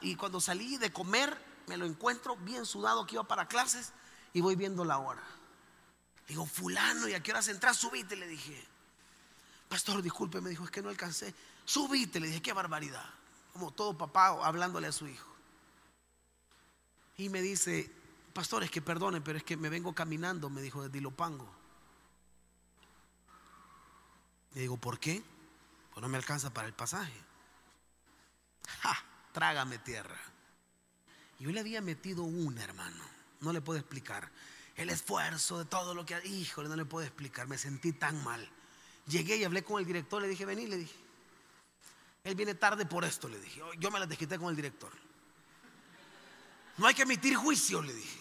[0.00, 3.92] Y cuando salí de comer, me lo encuentro bien sudado que iba para clases
[4.32, 5.22] y voy viendo la hora.
[6.26, 7.76] Digo, fulano, ¿y a qué hora entras?
[7.76, 8.66] Subite, le dije.
[9.68, 11.34] Pastor, disculpe, me dijo, es que no alcancé.
[11.64, 13.04] Subite, le dije, qué barbaridad.
[13.52, 15.30] Como todo papá hablándole a su hijo.
[17.16, 17.90] Y me dice,
[18.32, 21.48] pastor, es que perdone, pero es que me vengo caminando, me dijo, desde Dilopango.
[24.54, 25.22] Le digo, ¿por qué?
[25.92, 27.12] Pues no me alcanza para el pasaje.
[28.80, 29.11] ¡Ja!
[29.32, 30.18] Trágame tierra.
[31.38, 33.04] Yo le había metido una, hermano.
[33.40, 34.30] No le puedo explicar.
[34.76, 36.20] El esfuerzo de todo lo que...
[36.26, 37.48] Híjole, no le puedo explicar.
[37.48, 38.48] Me sentí tan mal.
[39.06, 40.22] Llegué y hablé con el director.
[40.22, 40.94] Le dije, vení, le dije.
[42.24, 43.60] Él viene tarde por esto, le dije.
[43.78, 44.92] Yo me la desquité con el director.
[46.78, 48.20] No hay que emitir juicio, le dije.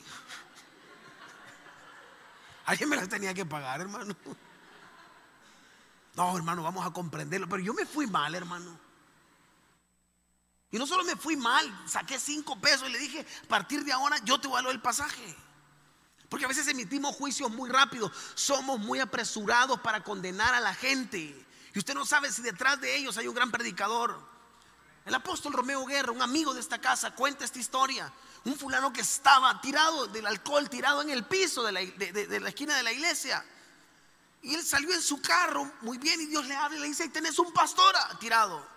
[2.65, 4.15] Alguien me las tenía que pagar, hermano.
[6.15, 7.47] No, hermano, vamos a comprenderlo.
[7.47, 8.77] Pero yo me fui mal, hermano.
[10.71, 13.91] Y no solo me fui mal, saqué cinco pesos y le dije, a partir de
[13.91, 15.35] ahora yo te voy a dar el pasaje.
[16.29, 21.45] Porque a veces emitimos juicios muy rápido, somos muy apresurados para condenar a la gente.
[21.73, 24.17] Y usted no sabe si detrás de ellos hay un gran predicador.
[25.05, 28.11] El apóstol Romeo Guerra, un amigo de esta casa, cuenta esta historia.
[28.45, 32.49] Un fulano que estaba tirado del alcohol, tirado en el piso de la, de la
[32.49, 33.43] esquina de la iglesia.
[34.41, 37.09] Y él salió en su carro muy bien y Dios le habla y le dice,
[37.09, 38.70] tenés un pastor tirado.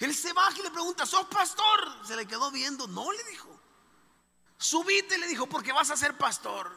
[0.00, 2.06] Él se baja y le pregunta, ¿sos pastor?
[2.06, 3.60] Se le quedó viendo, no le dijo.
[4.56, 6.76] Subite, le dijo, porque vas a ser pastor.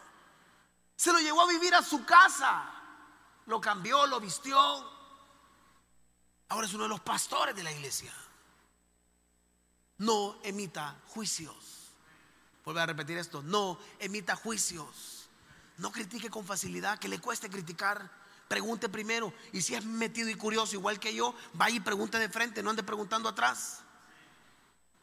[0.96, 2.70] Se lo llevó a vivir a su casa.
[3.46, 4.60] Lo cambió, lo vistió.
[6.50, 8.14] Ahora es uno de los pastores de la iglesia.
[10.00, 11.94] No emita juicios.
[12.66, 13.42] Vuelvo a repetir esto.
[13.42, 15.30] No emita juicios.
[15.78, 18.23] No critique con facilidad, que le cueste criticar.
[18.54, 19.34] Pregunte primero.
[19.52, 22.70] Y si es metido y curioso, igual que yo, vaya y pregunte de frente, no
[22.70, 23.80] ande preguntando atrás.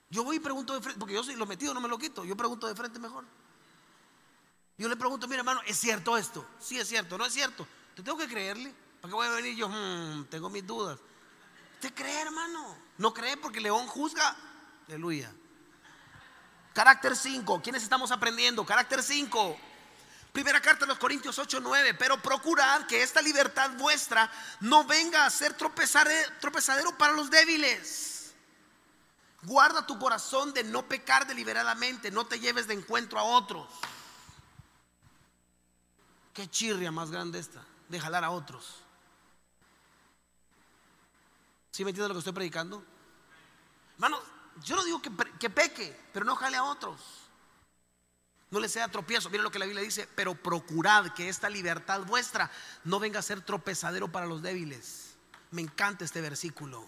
[0.09, 2.25] Yo voy y pregunto de frente, porque yo soy lo metido, no me lo quito.
[2.25, 3.25] Yo pregunto de frente mejor.
[4.79, 6.47] Yo le pregunto, mira hermano, ¿es cierto esto?
[6.61, 7.67] Sí, es cierto, no es cierto.
[7.97, 8.73] Te tengo que creerle.
[9.01, 9.69] ¿Para qué voy a venir yo?
[9.69, 11.01] Hmm, tengo mis dudas.
[11.81, 12.77] ¿Te cree, hermano?
[12.99, 14.37] No cree porque León juzga.
[14.87, 15.35] Aleluya.
[16.73, 17.61] Carácter 5.
[17.63, 18.65] ¿Quiénes estamos aprendiendo?
[18.65, 19.57] Carácter 5.
[20.33, 21.95] Primera carta de los Corintios 8, 9.
[21.95, 28.35] Pero procurad que esta libertad vuestra no venga a ser tropezadero para los débiles.
[29.43, 32.11] Guarda tu corazón de no pecar deliberadamente.
[32.11, 33.69] No te lleves de encuentro a otros.
[36.33, 37.65] Qué chirria más grande esta.
[37.89, 38.83] De jalar a otros.
[41.73, 42.85] ¿Sí me entiende lo que estoy predicando?
[43.95, 44.21] Hermano,
[44.63, 47.01] yo no digo que peque, pero no jale a otros
[48.51, 49.31] no le sea tropiezo.
[49.31, 52.51] Miren lo que la Biblia dice, pero procurad que esta libertad vuestra
[52.85, 55.15] no venga a ser tropezadero para los débiles.
[55.53, 56.87] Me encanta este versículo.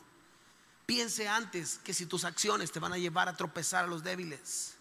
[0.86, 4.74] Piense antes que si tus acciones te van a llevar a tropezar a los débiles.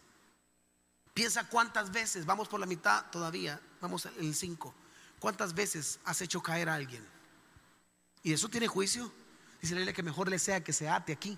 [1.13, 4.73] Piensa cuántas veces, vamos por la mitad todavía, vamos en el 5.
[5.19, 7.05] ¿Cuántas veces has hecho caer a alguien?
[8.23, 9.11] ¿Y eso tiene juicio?
[9.61, 11.37] Dice la Biblia que mejor le sea que se ate aquí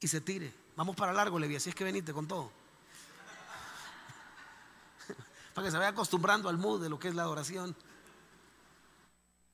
[0.00, 0.52] y se tire.
[0.76, 2.57] Vamos para largo, Levi, así es que venite con todo
[5.58, 7.74] para que se vaya acostumbrando al mood de lo que es la adoración.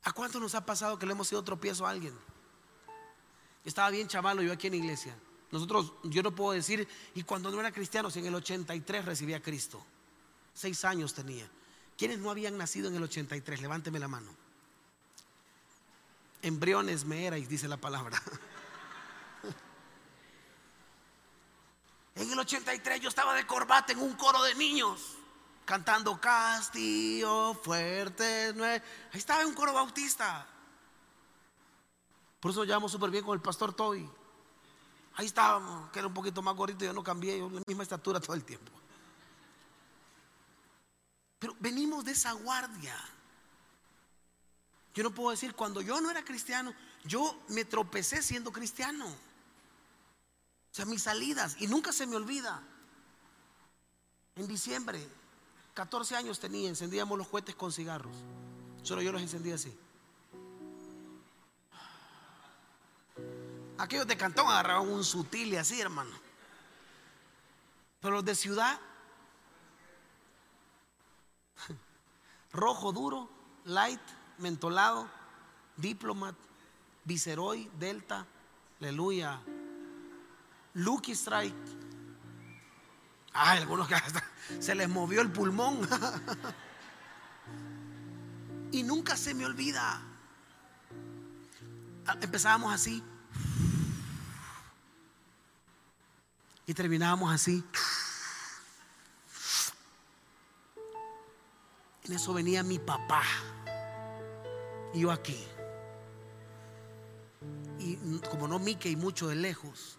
[0.02, 2.14] ¿A cuánto nos ha pasado que le hemos sido tropiezo a alguien?
[3.64, 5.16] Estaba bien chavalo yo aquí en iglesia.
[5.50, 9.40] Nosotros, yo no puedo decir, y cuando no era cristiano, en el 83 recibí a
[9.40, 9.82] Cristo.
[10.52, 11.48] Seis años tenía.
[11.96, 13.62] ¿Quiénes no habían nacido en el 83?
[13.62, 14.30] Levánteme la mano.
[16.42, 18.22] Embriones me erais, dice la palabra.
[22.16, 25.16] En el 83 yo estaba de corbata en un coro de niños
[25.64, 28.54] cantando Castillo fuerte.
[29.12, 30.46] Ahí estaba un coro bautista.
[32.40, 34.08] Por eso llevamos súper bien con el pastor Toby.
[35.16, 38.20] Ahí estábamos, que era un poquito más gordito, yo no cambié, yo la misma estatura
[38.20, 38.72] todo el tiempo.
[41.38, 42.96] Pero venimos de esa guardia.
[44.92, 46.74] Yo no puedo decir, cuando yo no era cristiano,
[47.04, 49.06] yo me tropecé siendo cristiano.
[49.06, 52.62] O sea, mis salidas, y nunca se me olvida.
[54.36, 55.06] En diciembre
[55.74, 58.16] 14 años tenía, encendíamos los cohetes con cigarros.
[58.82, 59.76] Solo yo los encendía así.
[63.76, 66.12] Aquellos de cantón agarraban un sutil y así, hermano.
[68.00, 68.78] Pero los de ciudad,
[72.52, 73.28] rojo duro,
[73.64, 74.00] light,
[74.38, 75.08] mentolado,
[75.76, 76.36] diplomat,
[77.04, 78.26] viceroy, delta,
[78.78, 79.40] aleluya,
[80.74, 81.83] Lucky Strike.
[83.34, 83.96] Ay, algunos que
[84.60, 85.80] se les movió el pulmón.
[88.70, 90.00] y nunca se me olvida.
[92.20, 93.02] Empezábamos así.
[96.66, 97.64] Y terminábamos así.
[102.04, 103.22] En eso venía mi papá.
[104.92, 105.44] Y yo aquí.
[107.80, 107.96] Y
[108.30, 109.98] como no Mickey mucho de lejos,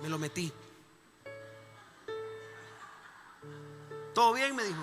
[0.00, 0.52] me lo metí.
[4.16, 4.56] ¿Todo bien?
[4.56, 4.82] Me dijo.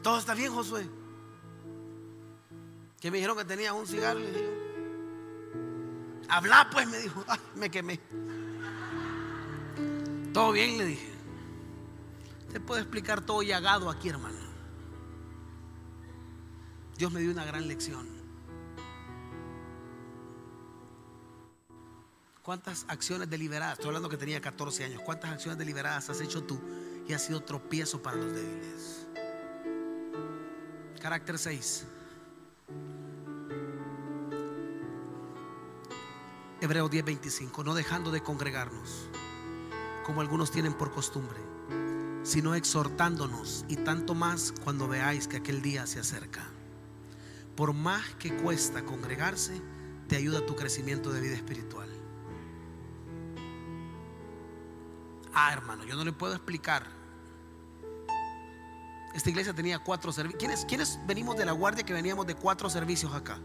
[0.00, 0.88] ¿Todo está bien, Josué?
[3.00, 4.20] Que me dijeron que tenía un cigarro.
[4.20, 4.48] Le dije,
[6.28, 7.24] Habla pues, me dijo.
[7.56, 7.98] me quemé.
[10.32, 11.12] Todo bien, le dije.
[12.52, 14.38] Te puedo explicar todo llagado aquí, hermano.
[16.96, 18.19] Dios me dio una gran lección.
[22.42, 23.74] ¿Cuántas acciones deliberadas?
[23.74, 25.02] Estoy hablando que tenía 14 años.
[25.02, 26.58] ¿Cuántas acciones deliberadas has hecho tú
[27.06, 29.06] y ha sido tropiezo para los débiles?
[31.02, 31.84] Carácter 6.
[36.62, 39.10] Hebreos 10:25, no dejando de congregarnos,
[40.04, 41.38] como algunos tienen por costumbre,
[42.22, 46.48] sino exhortándonos y tanto más cuando veáis que aquel día se acerca.
[47.54, 49.60] Por más que cuesta congregarse,
[50.08, 51.89] te ayuda tu crecimiento de vida espiritual.
[55.34, 56.86] Ah, hermano, yo no le puedo explicar.
[59.14, 60.38] Esta iglesia tenía cuatro servicios.
[60.38, 63.38] ¿Quiénes, ¿Quiénes venimos de la guardia que veníamos de cuatro servicios acá?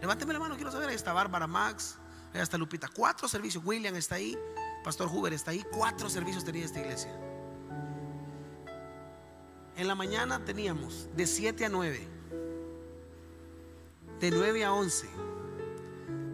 [0.00, 0.88] Levánteme la mano, quiero saber.
[0.88, 1.98] Ahí está Bárbara, Max,
[2.34, 2.88] ahí está Lupita.
[2.88, 3.64] Cuatro servicios.
[3.64, 4.36] William está ahí,
[4.82, 5.64] Pastor Huber está ahí.
[5.72, 7.12] Cuatro servicios tenía esta iglesia.
[9.76, 12.08] En la mañana teníamos de 7 a 9,
[14.20, 15.06] de 9 a 11,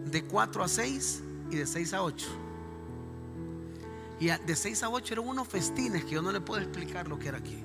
[0.05, 2.42] de 4 a 6 y de 6 a 8.
[4.19, 7.17] Y de 6 a 8 eran unos festines que yo no le puedo explicar lo
[7.19, 7.63] que era aquí.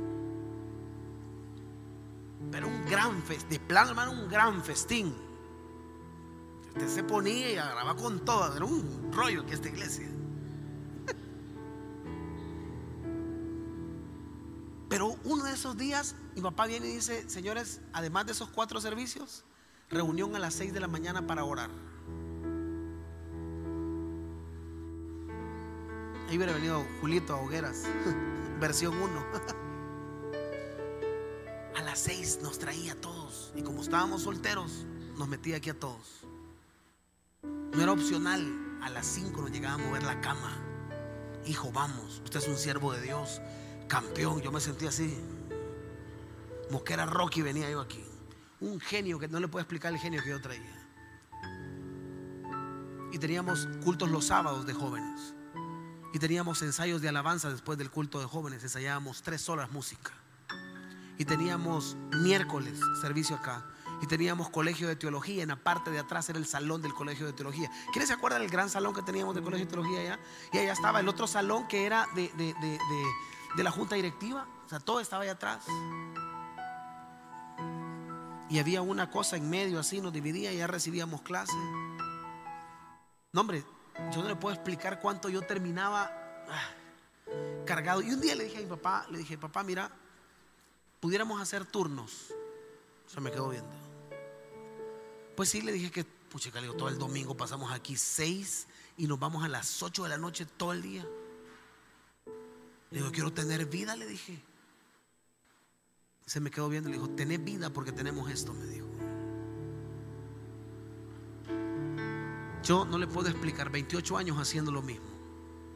[2.50, 5.14] Pero un gran festín, de plano hermano, un gran festín.
[6.68, 10.08] Usted se ponía y agarraba con todo, era un rollo que esta iglesia.
[14.88, 18.80] Pero uno de esos días, mi papá viene y dice, señores, además de esos cuatro
[18.80, 19.44] servicios,
[19.90, 21.68] reunión a las 6 de la mañana para orar.
[26.28, 27.84] Ahí hubiera venido Julito a Hogueras,
[28.60, 29.26] versión 1.
[31.74, 33.50] a las 6 nos traía a todos.
[33.56, 34.84] Y como estábamos solteros,
[35.16, 36.26] nos metía aquí a todos.
[37.42, 38.66] No era opcional.
[38.82, 40.56] A las 5 nos llegaba a mover la cama.
[41.46, 42.20] Hijo, vamos.
[42.24, 43.40] Usted es un siervo de Dios.
[43.88, 44.42] Campeón.
[44.42, 45.18] Yo me sentía así.
[46.70, 48.04] Mosquera Rocky venía yo aquí.
[48.60, 50.74] Un genio que no le puedo explicar el genio que yo traía.
[53.12, 55.34] Y teníamos cultos los sábados de jóvenes.
[56.12, 58.62] Y teníamos ensayos de alabanza después del culto de jóvenes.
[58.62, 60.12] Ensayábamos tres horas música.
[61.18, 63.64] Y teníamos miércoles servicio acá.
[64.00, 65.42] Y teníamos colegio de teología.
[65.42, 67.70] En la parte de atrás era el salón del colegio de teología.
[67.92, 70.20] ¿Quiénes se acuerdan del gran salón que teníamos del colegio de teología allá?
[70.52, 72.78] Y allá estaba el otro salón que era de, de, de,
[73.56, 74.46] de la junta directiva.
[74.64, 75.64] O sea, todo estaba allá atrás.
[78.48, 81.54] Y había una cosa en medio así, nos dividía y ya recibíamos clases.
[83.32, 83.64] No, hombre,
[84.12, 86.10] yo no le puedo explicar cuánto yo terminaba
[86.48, 86.70] ah,
[87.66, 88.00] cargado.
[88.00, 89.90] Y un día le dije a mi papá, le dije, papá, mira,
[91.00, 92.32] pudiéramos hacer turnos.
[93.06, 93.70] Se me quedó viendo.
[95.36, 99.18] Pues sí, le dije que, pucha, digo, todo el domingo pasamos aquí seis y nos
[99.18, 101.06] vamos a las ocho de la noche todo el día.
[102.90, 104.42] Le digo, quiero tener vida, le dije.
[106.26, 108.87] Se me quedó viendo, le dijo, tenés vida porque tenemos esto, me dijo.
[112.68, 115.08] Yo no le puedo explicar 28 años haciendo lo mismo.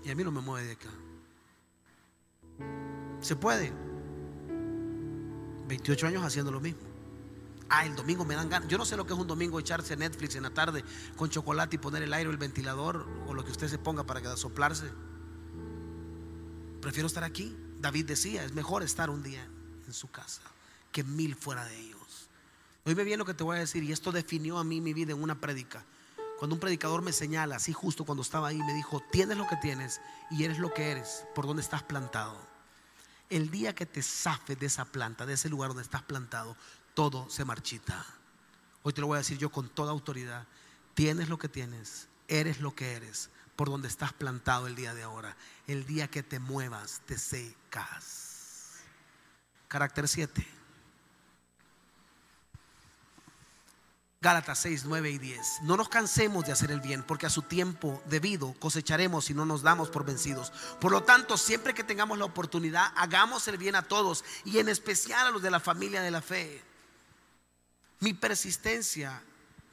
[0.05, 0.91] Y a mí no me mueve de acá.
[3.23, 3.73] ¿Se puede?
[5.69, 6.83] 28 años haciendo lo mismo.
[7.71, 8.69] Ah, el domingo me dan ganas.
[8.69, 10.85] Yo no sé lo que es un domingo echarse Netflix en la tarde
[11.17, 14.05] con chocolate y poner el aire o el ventilador o lo que usted se ponga
[14.05, 14.91] para que soplarse.
[16.83, 17.57] Prefiero estar aquí.
[17.81, 19.49] David decía, es mejor estar un día
[19.87, 20.43] en su casa
[20.93, 22.29] que mil fuera de ellos.
[22.85, 25.13] Oíme bien lo que te voy a decir y esto definió a mí mi vida
[25.13, 25.87] en una prédica.
[26.43, 29.55] Cuando un predicador me señala, así justo cuando estaba ahí, me dijo, tienes lo que
[29.59, 32.37] tienes y eres lo que eres, por donde estás plantado.
[33.31, 36.57] El día que te zafes de esa planta, de ese lugar donde estás plantado,
[36.95, 38.05] todo se marchita.
[38.83, 40.49] Hoy te lo voy a decir yo con toda autoridad.
[40.95, 45.05] Tienes lo que tienes, eres lo que eres, por donde estás plantado el día de
[45.05, 45.37] ahora.
[45.69, 48.81] El día que te muevas, te secas.
[49.69, 50.62] Carácter 7.
[54.23, 55.63] Gálatas 6, 9 y 10.
[55.63, 59.45] No nos cansemos de hacer el bien, porque a su tiempo debido cosecharemos si no
[59.45, 60.53] nos damos por vencidos.
[60.81, 64.69] Por lo tanto, siempre que tengamos la oportunidad, hagamos el bien a todos y en
[64.69, 66.63] especial a los de la familia de la fe.
[67.99, 69.21] Mi persistencia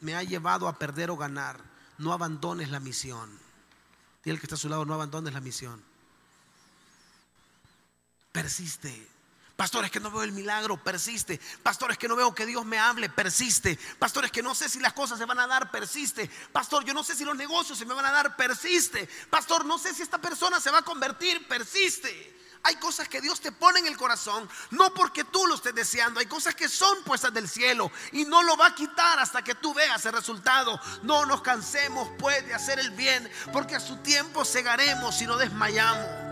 [0.02, 1.60] me ha llevado a perder o ganar
[2.00, 3.30] no abandones la misión.
[4.24, 5.84] Dile el que está a su lado, no abandones la misión.
[8.32, 9.09] Persiste.
[9.60, 11.38] Pastores que no veo el milagro, persiste.
[11.62, 13.78] Pastores que no veo que Dios me hable, persiste.
[14.00, 16.32] Pastores que no sé si las cosas se van a dar, persiste.
[16.54, 19.10] Pastor, yo no sé si los negocios se me van a dar, persiste.
[19.30, 22.38] Pastor, no sé si esta persona se va a convertir, persiste.
[22.64, 26.22] Hay cosas que Dios te pone en el corazón, no porque tú lo estés deseando.
[26.22, 29.56] Hay cosas que son puestas del cielo y no lo va a quitar hasta que
[29.56, 30.80] tú veas el resultado.
[31.04, 35.36] No nos cansemos pues de hacer el bien, porque a su tiempo cegaremos y no
[35.36, 36.29] desmayamos.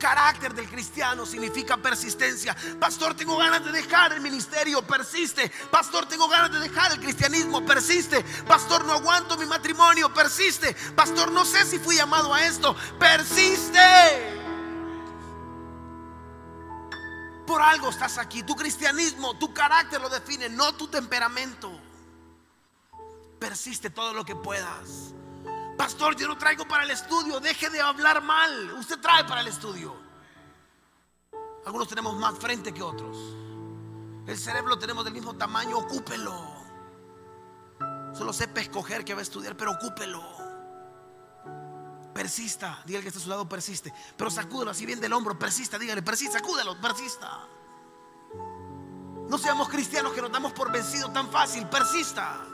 [0.00, 2.56] Carácter del cristiano significa persistencia.
[2.80, 5.52] Pastor, tengo ganas de dejar el ministerio, persiste.
[5.70, 8.24] Pastor, tengo ganas de dejar el cristianismo, persiste.
[8.48, 10.74] Pastor, no aguanto mi matrimonio, persiste.
[10.96, 13.78] Pastor, no sé si fui llamado a esto, persiste.
[17.46, 18.42] Por algo estás aquí.
[18.42, 21.70] Tu cristianismo, tu carácter lo define, no tu temperamento.
[23.38, 25.12] Persiste todo lo que puedas.
[25.80, 27.40] Pastor, yo no traigo para el estudio.
[27.40, 28.70] Deje de hablar mal.
[28.72, 29.96] Usted trae para el estudio.
[31.64, 33.16] Algunos tenemos más frente que otros.
[34.26, 35.78] El cerebro lo tenemos del mismo tamaño.
[35.78, 36.34] Ocúpelo.
[38.12, 40.22] Solo sepa escoger que va a estudiar, pero ocúpelo.
[42.12, 43.90] Persista, dígale que está a su lado, persiste.
[44.18, 47.48] Pero sacúdelo así bien del hombro, persista, dígale, persista, sacúdelo, persista.
[49.30, 52.49] No seamos cristianos que nos damos por vencido tan fácil, persista.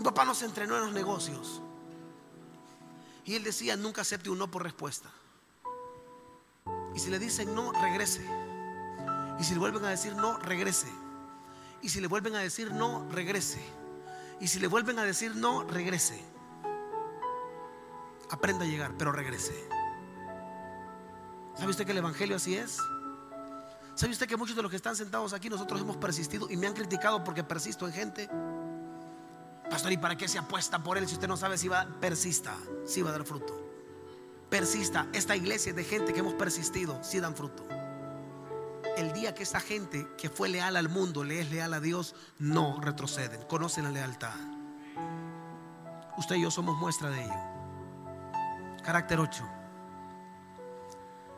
[0.00, 1.60] Mi papá nos entrenó en los negocios.
[3.26, 5.10] Y él decía, nunca acepte un no por respuesta.
[6.94, 8.26] Y si le dicen no, regrese.
[9.38, 10.90] Y si le vuelven a decir no, regrese.
[11.82, 13.62] Y si le vuelven a decir no, regrese.
[14.40, 16.24] Y si le vuelven a decir no, regrese.
[18.30, 19.68] Aprenda a llegar, pero regrese.
[21.56, 22.78] ¿Sabe usted que el Evangelio así es?
[23.96, 26.66] ¿Sabe usted que muchos de los que están sentados aquí nosotros hemos persistido y me
[26.66, 28.30] han criticado porque persisto en gente?
[29.70, 32.56] Pastor, ¿y para qué se apuesta por él si usted no sabe si va persista,
[32.84, 33.56] si va a dar fruto?
[34.50, 35.06] Persista.
[35.12, 37.64] Esta iglesia es de gente que hemos persistido, si dan fruto.
[38.96, 42.16] El día que esa gente que fue leal al mundo le es leal a Dios,
[42.38, 44.34] no retroceden, conocen la lealtad.
[46.18, 48.80] Usted y yo somos muestra de ello.
[48.82, 49.48] Carácter 8.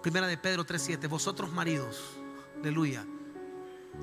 [0.01, 1.07] Primera de Pedro 3:7.
[1.07, 2.19] Vosotros maridos,
[2.59, 3.05] aleluya.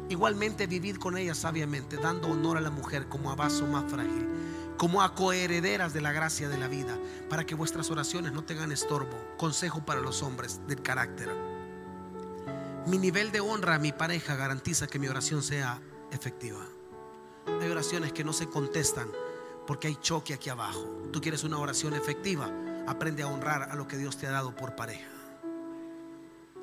[0.10, 4.28] Igualmente vivid con ella sabiamente, dando honor a la mujer como a vaso más frágil,
[4.78, 6.98] como a coherederas de la gracia de la vida,
[7.30, 9.18] para que vuestras oraciones no tengan estorbo.
[9.38, 11.30] Consejo para los hombres del carácter.
[12.88, 15.80] Mi nivel de honra a mi pareja garantiza que mi oración sea
[16.12, 16.66] efectiva.
[17.62, 19.10] Hay oraciones que no se contestan
[19.68, 21.10] porque hay choque aquí abajo.
[21.12, 22.52] Tú quieres una oración efectiva
[22.90, 25.08] aprende a honrar a lo que Dios te ha dado por pareja.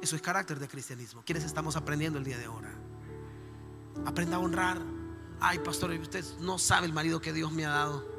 [0.03, 1.23] Eso es carácter de cristianismo.
[1.25, 2.75] ¿Quiénes estamos aprendiendo el día de ahora?
[4.05, 4.79] Aprenda a honrar.
[5.41, 8.17] Ay, pastor, usted no sabe el marido que Dios me ha dado.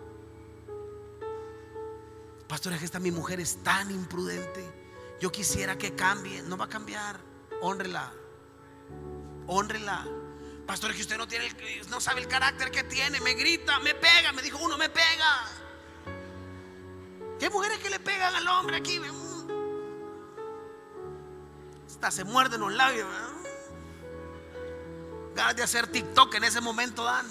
[2.47, 4.65] Pastor, es que esta mi mujer es tan imprudente.
[5.19, 6.41] Yo quisiera que cambie.
[6.43, 7.19] No va a cambiar.
[7.61, 8.13] Honrela.
[9.47, 10.05] Honrela.
[10.65, 11.49] Pastor, es que usted no tiene
[11.89, 13.19] no sabe el carácter que tiene.
[13.21, 14.31] Me grita, me pega.
[14.33, 15.45] Me dijo uno, me pega.
[17.39, 18.99] ¿Qué mujeres que le pegan al hombre aquí?
[21.87, 23.07] Hasta se muerden los labios.
[25.37, 27.27] Ganas de hacer TikTok en ese momento dan.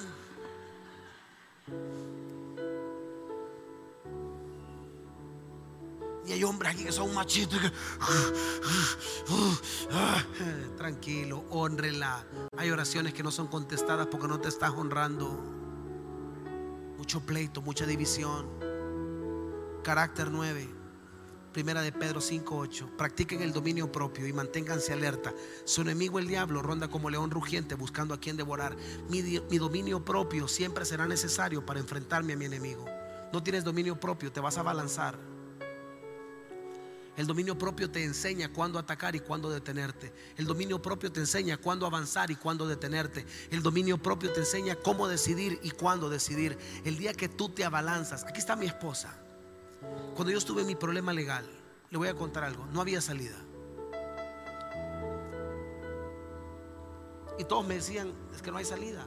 [6.24, 7.58] Y hay hombres aquí que son machitos.
[10.76, 12.24] Tranquilo, honrela.
[12.56, 15.26] Hay oraciones que no son contestadas porque no te estás honrando.
[16.98, 18.46] Mucho pleito, mucha división.
[19.82, 20.75] Carácter 9.
[21.56, 22.98] Primera de Pedro 5:8.
[22.98, 25.32] Practiquen el dominio propio y manténganse alerta.
[25.64, 28.76] Su enemigo el diablo ronda como león rugiente buscando a quien devorar.
[29.08, 32.84] Mi, mi, dominio propio siempre será necesario para enfrentarme a mi enemigo.
[33.32, 35.18] No tienes dominio propio, te vas a balanzar.
[37.16, 40.12] El dominio propio te enseña cuándo atacar y cuándo detenerte.
[40.36, 43.24] El dominio propio te enseña cuándo avanzar y cuándo detenerte.
[43.50, 46.58] El dominio propio te enseña cómo decidir y cuándo decidir.
[46.84, 49.22] El día que tú te abalanzas, aquí está mi esposa.
[50.14, 51.46] Cuando yo estuve en mi problema legal,
[51.90, 53.36] le voy a contar algo, no había salida.
[57.38, 59.06] Y todos me decían, es que no hay salida.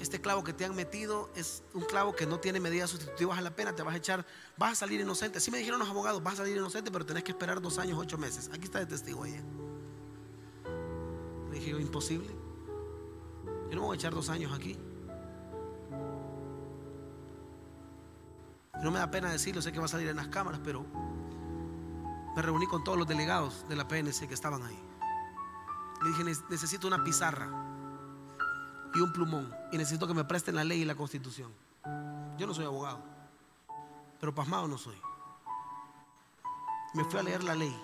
[0.00, 3.40] Este clavo que te han metido es un clavo que no tiene medidas sustitutivas a
[3.40, 4.26] la pena, te vas a echar,
[4.56, 5.38] vas a salir inocente.
[5.38, 7.96] Así me dijeron los abogados, vas a salir inocente, pero tenés que esperar dos años,
[8.00, 8.50] ocho meses.
[8.52, 9.42] Aquí está el testigo ella.
[11.50, 12.28] Le dije imposible.
[13.70, 14.76] Yo no voy a echar dos años aquí.
[18.80, 20.84] No me da pena decirlo, sé que va a salir en las cámaras, pero
[22.34, 24.78] me reuní con todos los delegados de la PNC que estaban ahí.
[26.02, 27.48] Le dije, necesito una pizarra.
[28.94, 31.50] y un plumón y necesito que me presten la ley y la constitución.
[32.36, 33.02] Yo no soy abogado,
[34.20, 35.00] pero pasmado no soy.
[36.94, 37.74] Me fui a leer la ley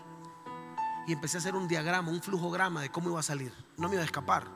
[1.06, 3.52] y empecé a hacer un diagrama, un flujograma de cómo iba a salir.
[3.76, 4.46] No me iba a escapar.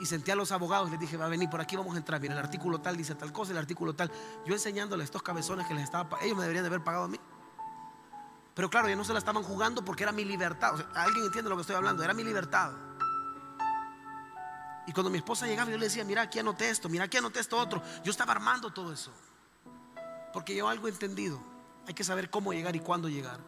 [0.00, 2.20] Y sentí a los abogados, les dije, va a venir, por aquí vamos a entrar.
[2.20, 4.10] Mira, el artículo tal dice tal cosa, el artículo tal.
[4.46, 7.18] Yo enseñándoles estos cabezones que les estaba, ellos me deberían de haber pagado a mí.
[8.54, 10.74] Pero claro, ya no se la estaban jugando porque era mi libertad.
[10.94, 12.72] Alguien entiende lo que estoy hablando, era mi libertad.
[14.86, 17.40] Y cuando mi esposa llegaba, yo le decía, mira, aquí anoté esto, mira, aquí anoté
[17.40, 17.82] esto otro.
[18.02, 19.12] Yo estaba armando todo eso.
[20.32, 21.38] Porque yo algo he entendido.
[21.86, 23.38] Hay que saber cómo llegar y cuándo llegar.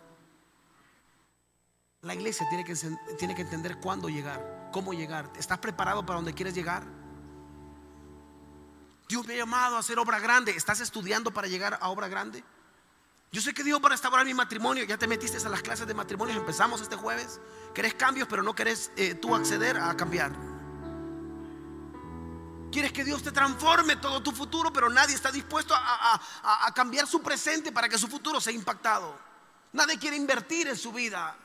[2.03, 2.75] La iglesia tiene que,
[3.19, 4.41] tiene que entender cuándo llegar,
[4.71, 5.31] cómo llegar.
[5.37, 6.85] ¿Estás preparado para donde quieres llegar?
[9.09, 10.53] Dios me ha llamado a hacer obra grande.
[10.53, 12.45] ¿Estás estudiando para llegar a obra grande?
[13.33, 14.85] Yo sé que Dios para restaurar mi matrimonio.
[14.85, 16.35] Ya te metiste a las clases de matrimonio.
[16.37, 17.41] Empezamos este jueves.
[17.75, 20.33] Querés cambios, pero no querés eh, tú acceder a cambiar.
[22.71, 26.21] Quieres que Dios te transforme todo tu futuro, pero nadie está dispuesto a,
[26.75, 29.19] cambiar su presente para que su futuro sea impactado.
[29.73, 31.37] Nadie quiere invertir en su vida.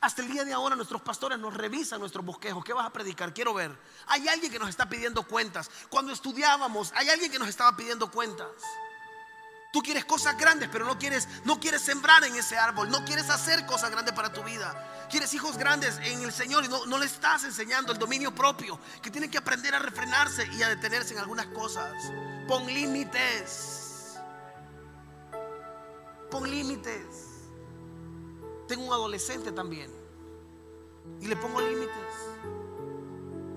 [0.00, 2.64] Hasta el día de ahora nuestros pastores nos revisan nuestros bosquejos.
[2.64, 3.34] ¿Qué vas a predicar?
[3.34, 3.78] Quiero ver.
[4.06, 5.70] Hay alguien que nos está pidiendo cuentas.
[5.90, 8.48] Cuando estudiábamos, hay alguien que nos estaba pidiendo cuentas.
[9.72, 13.30] Tú quieres cosas grandes, pero no quieres, no quieres sembrar en ese árbol, no quieres
[13.30, 15.06] hacer cosas grandes para tu vida.
[15.10, 18.80] Quieres hijos grandes en el Señor y no, no le estás enseñando el dominio propio,
[19.02, 21.92] que tienen que aprender a refrenarse y a detenerse en algunas cosas.
[22.48, 24.16] Pon límites.
[26.30, 27.29] Pon límites.
[28.70, 29.90] Tengo un adolescente también
[31.20, 31.90] y le pongo límites.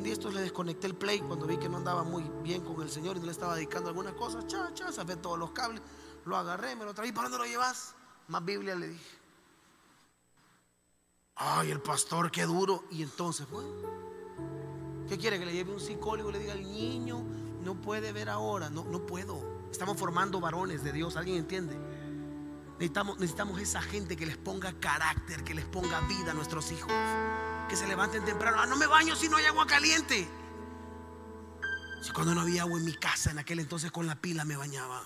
[0.04, 2.90] Y esto le desconecté el play cuando vi que no andaba muy bien con el
[2.90, 4.48] Señor y no le estaba dedicando algunas cosas.
[4.48, 5.84] Cha, cha, ve todos los cables.
[6.26, 7.12] Lo agarré, me lo traí.
[7.12, 7.94] ¿Para dónde lo llevas?
[8.28, 9.18] Más Biblia le dije.
[11.36, 12.86] Ay, el pastor, qué duro.
[12.90, 13.64] Y entonces, fue
[15.08, 15.38] ¿qué quiere?
[15.38, 17.24] Que le lleve un psicólogo y le diga al niño,
[17.62, 18.72] no puede ver ahora.
[18.72, 19.68] No, no puedo.
[19.70, 21.18] Estamos formando varones de Dios.
[21.18, 21.78] ¿Alguien entiende?
[22.84, 26.92] Necesitamos, esa gente que les ponga carácter, que les ponga vida a nuestros hijos.
[27.70, 28.58] Que se levanten temprano.
[28.60, 30.28] Ah, no me baño si no hay agua caliente.
[32.02, 34.58] Si cuando no había agua en mi casa, en aquel entonces con la pila me
[34.58, 35.02] bañaba.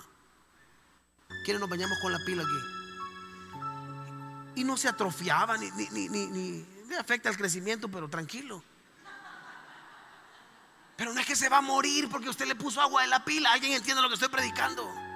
[1.44, 4.60] ¿Quiénes nos bañamos con la pila aquí?
[4.60, 8.60] Y no se atrofiaba ni, ni, ni, ni, le afecta el crecimiento, pero tranquilo.
[10.96, 13.24] Pero no es que se va a morir porque usted le puso agua de la
[13.24, 13.52] pila.
[13.52, 15.07] ¿Alguien entiende lo que estoy predicando?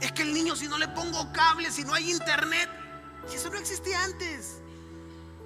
[0.00, 2.68] Es que el niño, si no le pongo cable, si no hay internet,
[3.28, 4.60] si eso no existía antes.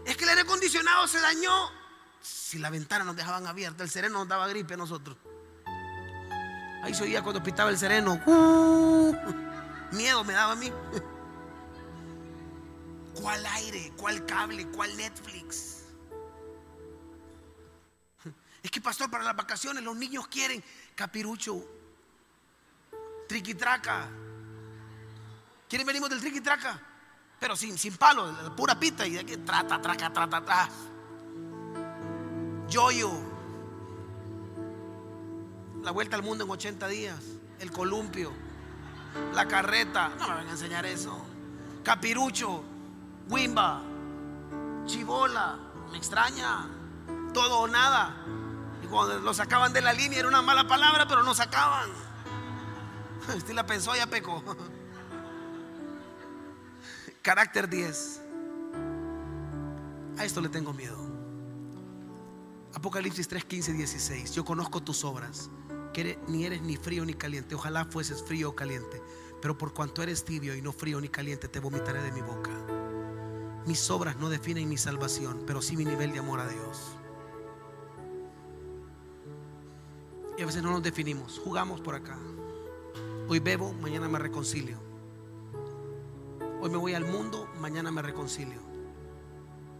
[0.05, 1.70] Es que el aire acondicionado se dañó.
[2.20, 5.16] Si la ventana nos dejaban abierta, el sereno nos daba gripe a nosotros.
[6.82, 8.20] Ahí se oía cuando pitaba el sereno.
[8.24, 9.14] Uh,
[9.92, 10.72] miedo me daba a mí.
[13.14, 13.92] ¿Cuál aire?
[13.96, 14.66] ¿Cuál cable?
[14.68, 15.82] ¿Cuál Netflix?
[18.62, 20.62] Es que, pastor, para las vacaciones los niños quieren
[20.94, 21.64] capirucho,
[23.28, 24.09] triquitraca.
[25.68, 26.80] ¿Quieren venimos del triquitraca?
[27.38, 30.68] Pero sin, sin palo, pura pita y de que trata, traca, trata, trata.
[32.68, 33.10] Yoyo.
[35.82, 37.22] La vuelta al mundo en 80 días.
[37.60, 38.32] El columpio.
[39.34, 40.08] La carreta.
[40.18, 41.16] No me van a enseñar eso.
[41.84, 42.64] Capirucho.
[43.28, 43.82] Wimba.
[44.86, 45.58] Chivola.
[45.92, 46.66] Me extraña.
[47.32, 48.16] Todo o nada.
[48.82, 51.90] Y cuando lo sacaban de la línea era una mala palabra, pero no sacaban.
[53.36, 54.42] Usted la pensó, ya pecó.
[57.29, 58.22] Carácter 10.
[60.16, 60.97] A esto le tengo miedo.
[62.72, 64.33] Apocalipsis 3, 15, 16.
[64.33, 65.51] Yo conozco tus obras,
[65.93, 67.55] que ni eres ni frío ni caliente.
[67.55, 69.03] Ojalá fueses frío o caliente.
[69.43, 72.51] Pero por cuanto eres tibio y no frío ni caliente, te vomitaré de mi boca.
[73.66, 76.97] Mis obras no definen mi salvación, pero sí mi nivel de amor a Dios.
[80.39, 82.16] Y a veces no nos definimos, jugamos por acá.
[83.29, 84.88] Hoy bebo, mañana me reconcilio.
[86.61, 88.61] Hoy me voy al mundo, mañana me reconcilio.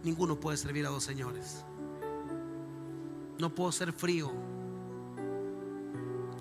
[0.03, 1.65] Ninguno puede servir a dos señores.
[3.37, 4.31] No puedo ser frío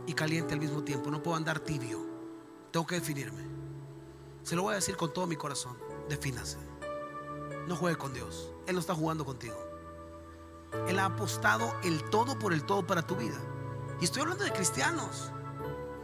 [0.06, 1.10] y caliente al mismo tiempo.
[1.10, 2.06] No puedo andar tibio.
[2.70, 3.42] Tengo que definirme.
[4.44, 5.76] Se lo voy a decir con todo mi corazón.
[6.08, 6.56] Defínase.
[7.66, 8.52] No juegue con Dios.
[8.68, 9.56] Él no está jugando contigo.
[10.86, 13.38] Él ha apostado el todo por el todo para tu vida.
[14.00, 15.32] Y estoy hablando de cristianos.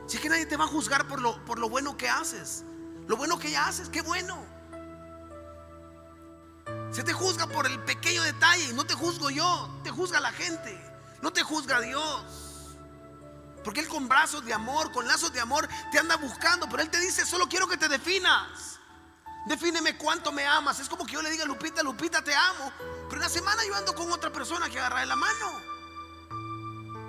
[0.06, 2.64] Si es que nadie te va a juzgar por lo, por lo bueno que haces.
[3.06, 4.44] Lo bueno que ya haces, qué bueno.
[6.90, 10.32] Se te juzga por el pequeño detalle y no te juzgo yo, te juzga la
[10.32, 10.80] gente,
[11.22, 12.24] no te juzga Dios.
[13.64, 16.90] Porque Él con brazos de amor, con lazos de amor, te anda buscando, pero Él
[16.90, 18.78] te dice, solo quiero que te definas.
[19.46, 20.80] Defíneme cuánto me amas.
[20.80, 22.72] Es como que yo le diga, Lupita, Lupita, te amo.
[23.08, 25.60] Pero una semana yo ando con otra persona que agarra de la mano.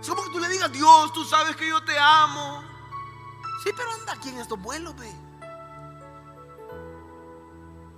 [0.02, 2.64] Es como que tú le digas, Dios, tú sabes que yo te amo.
[3.64, 5.25] Sí, pero anda aquí en estos vuelos, ve.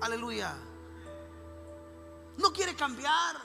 [0.01, 0.55] Aleluya.
[2.37, 3.35] No quiere cambiar.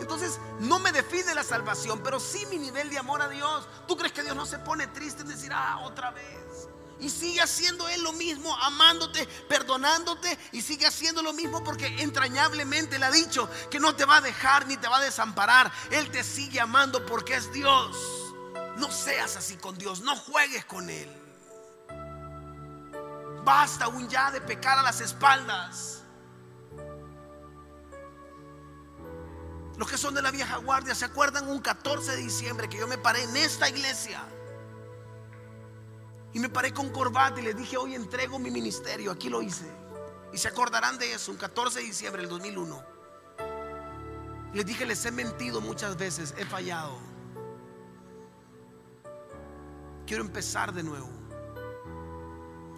[0.00, 3.66] Entonces no me define la salvación, pero sí mi nivel de amor a Dios.
[3.86, 6.68] ¿Tú crees que Dios no se pone triste en decir, ah, otra vez?
[7.00, 10.38] Y sigue haciendo Él lo mismo, amándote, perdonándote.
[10.52, 14.20] Y sigue haciendo lo mismo porque entrañablemente le ha dicho que no te va a
[14.20, 15.70] dejar ni te va a desamparar.
[15.90, 17.96] Él te sigue amando porque es Dios.
[18.76, 21.23] No seas así con Dios, no juegues con Él.
[23.44, 26.02] Basta aún ya de pecar a las espaldas.
[29.76, 32.86] Los que son de la vieja guardia, ¿se acuerdan un 14 de diciembre que yo
[32.86, 34.22] me paré en esta iglesia?
[36.32, 39.70] Y me paré con corbata y les dije, hoy entrego mi ministerio, aquí lo hice.
[40.32, 42.82] Y se acordarán de eso, un 14 de diciembre del 2001.
[44.52, 46.96] Les dije, les he mentido muchas veces, he fallado.
[50.06, 51.23] Quiero empezar de nuevo.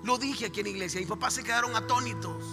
[0.06, 1.00] Lo dije aquí en la iglesia.
[1.00, 2.44] Mis papás se quedaron atónitos.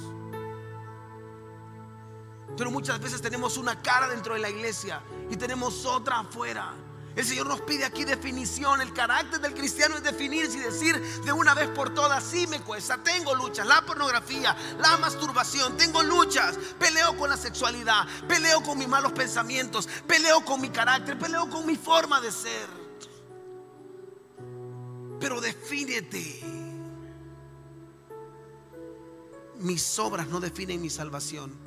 [2.58, 6.74] Pero muchas veces tenemos una cara dentro de la iglesia y tenemos otra afuera.
[7.16, 8.82] El Señor nos pide aquí definición.
[8.82, 12.60] El carácter del cristiano es definirse y decir de una vez por todas, sí me
[12.60, 18.80] cuesta, tengo luchas, la pornografía, la masturbación, tengo luchas, peleo con la sexualidad, peleo con
[18.80, 22.68] mis malos pensamientos, peleo con mi carácter, peleo con mi forma de ser.
[25.20, 26.63] Pero defínete.
[29.64, 31.58] Mis obras no definen mi salvación,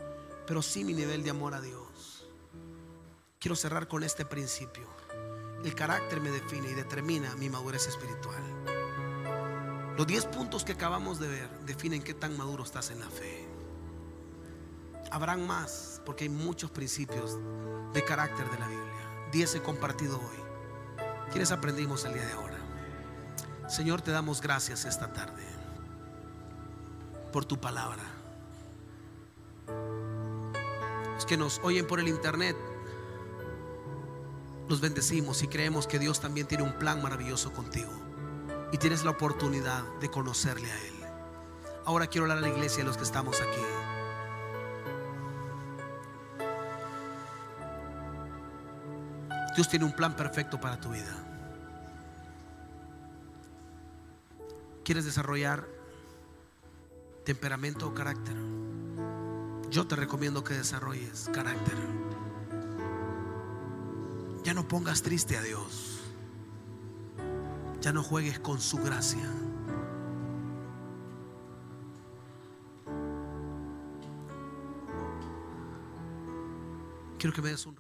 [0.46, 2.28] pero sí mi nivel de amor a Dios.
[3.40, 4.86] Quiero cerrar con este principio.
[5.64, 8.42] El carácter me define y determina mi madurez espiritual.
[9.96, 13.48] Los 10 puntos que acabamos de ver definen qué tan maduro estás en la fe.
[15.10, 17.38] Habrán más porque hay muchos principios
[17.94, 19.30] de carácter de la Biblia.
[19.32, 21.30] 10 he compartido hoy.
[21.30, 22.58] ¿Quiénes aprendimos el día de ahora?
[23.70, 25.55] Señor, te damos gracias esta tarde
[27.36, 28.02] por tu palabra.
[31.16, 32.56] Los que nos oyen por el internet,
[34.70, 37.90] los bendecimos y creemos que Dios también tiene un plan maravilloso contigo.
[38.72, 40.94] Y tienes la oportunidad de conocerle a Él.
[41.84, 43.60] Ahora quiero hablar a la iglesia de los que estamos aquí.
[49.56, 51.14] Dios tiene un plan perfecto para tu vida.
[54.82, 55.75] ¿Quieres desarrollar
[57.26, 58.36] temperamento o carácter?
[59.68, 61.74] Yo te recomiendo que desarrolles carácter.
[64.44, 66.02] Ya no pongas triste a Dios.
[67.80, 69.28] Ya no juegues con su gracia.
[77.18, 77.74] Quiero que me des un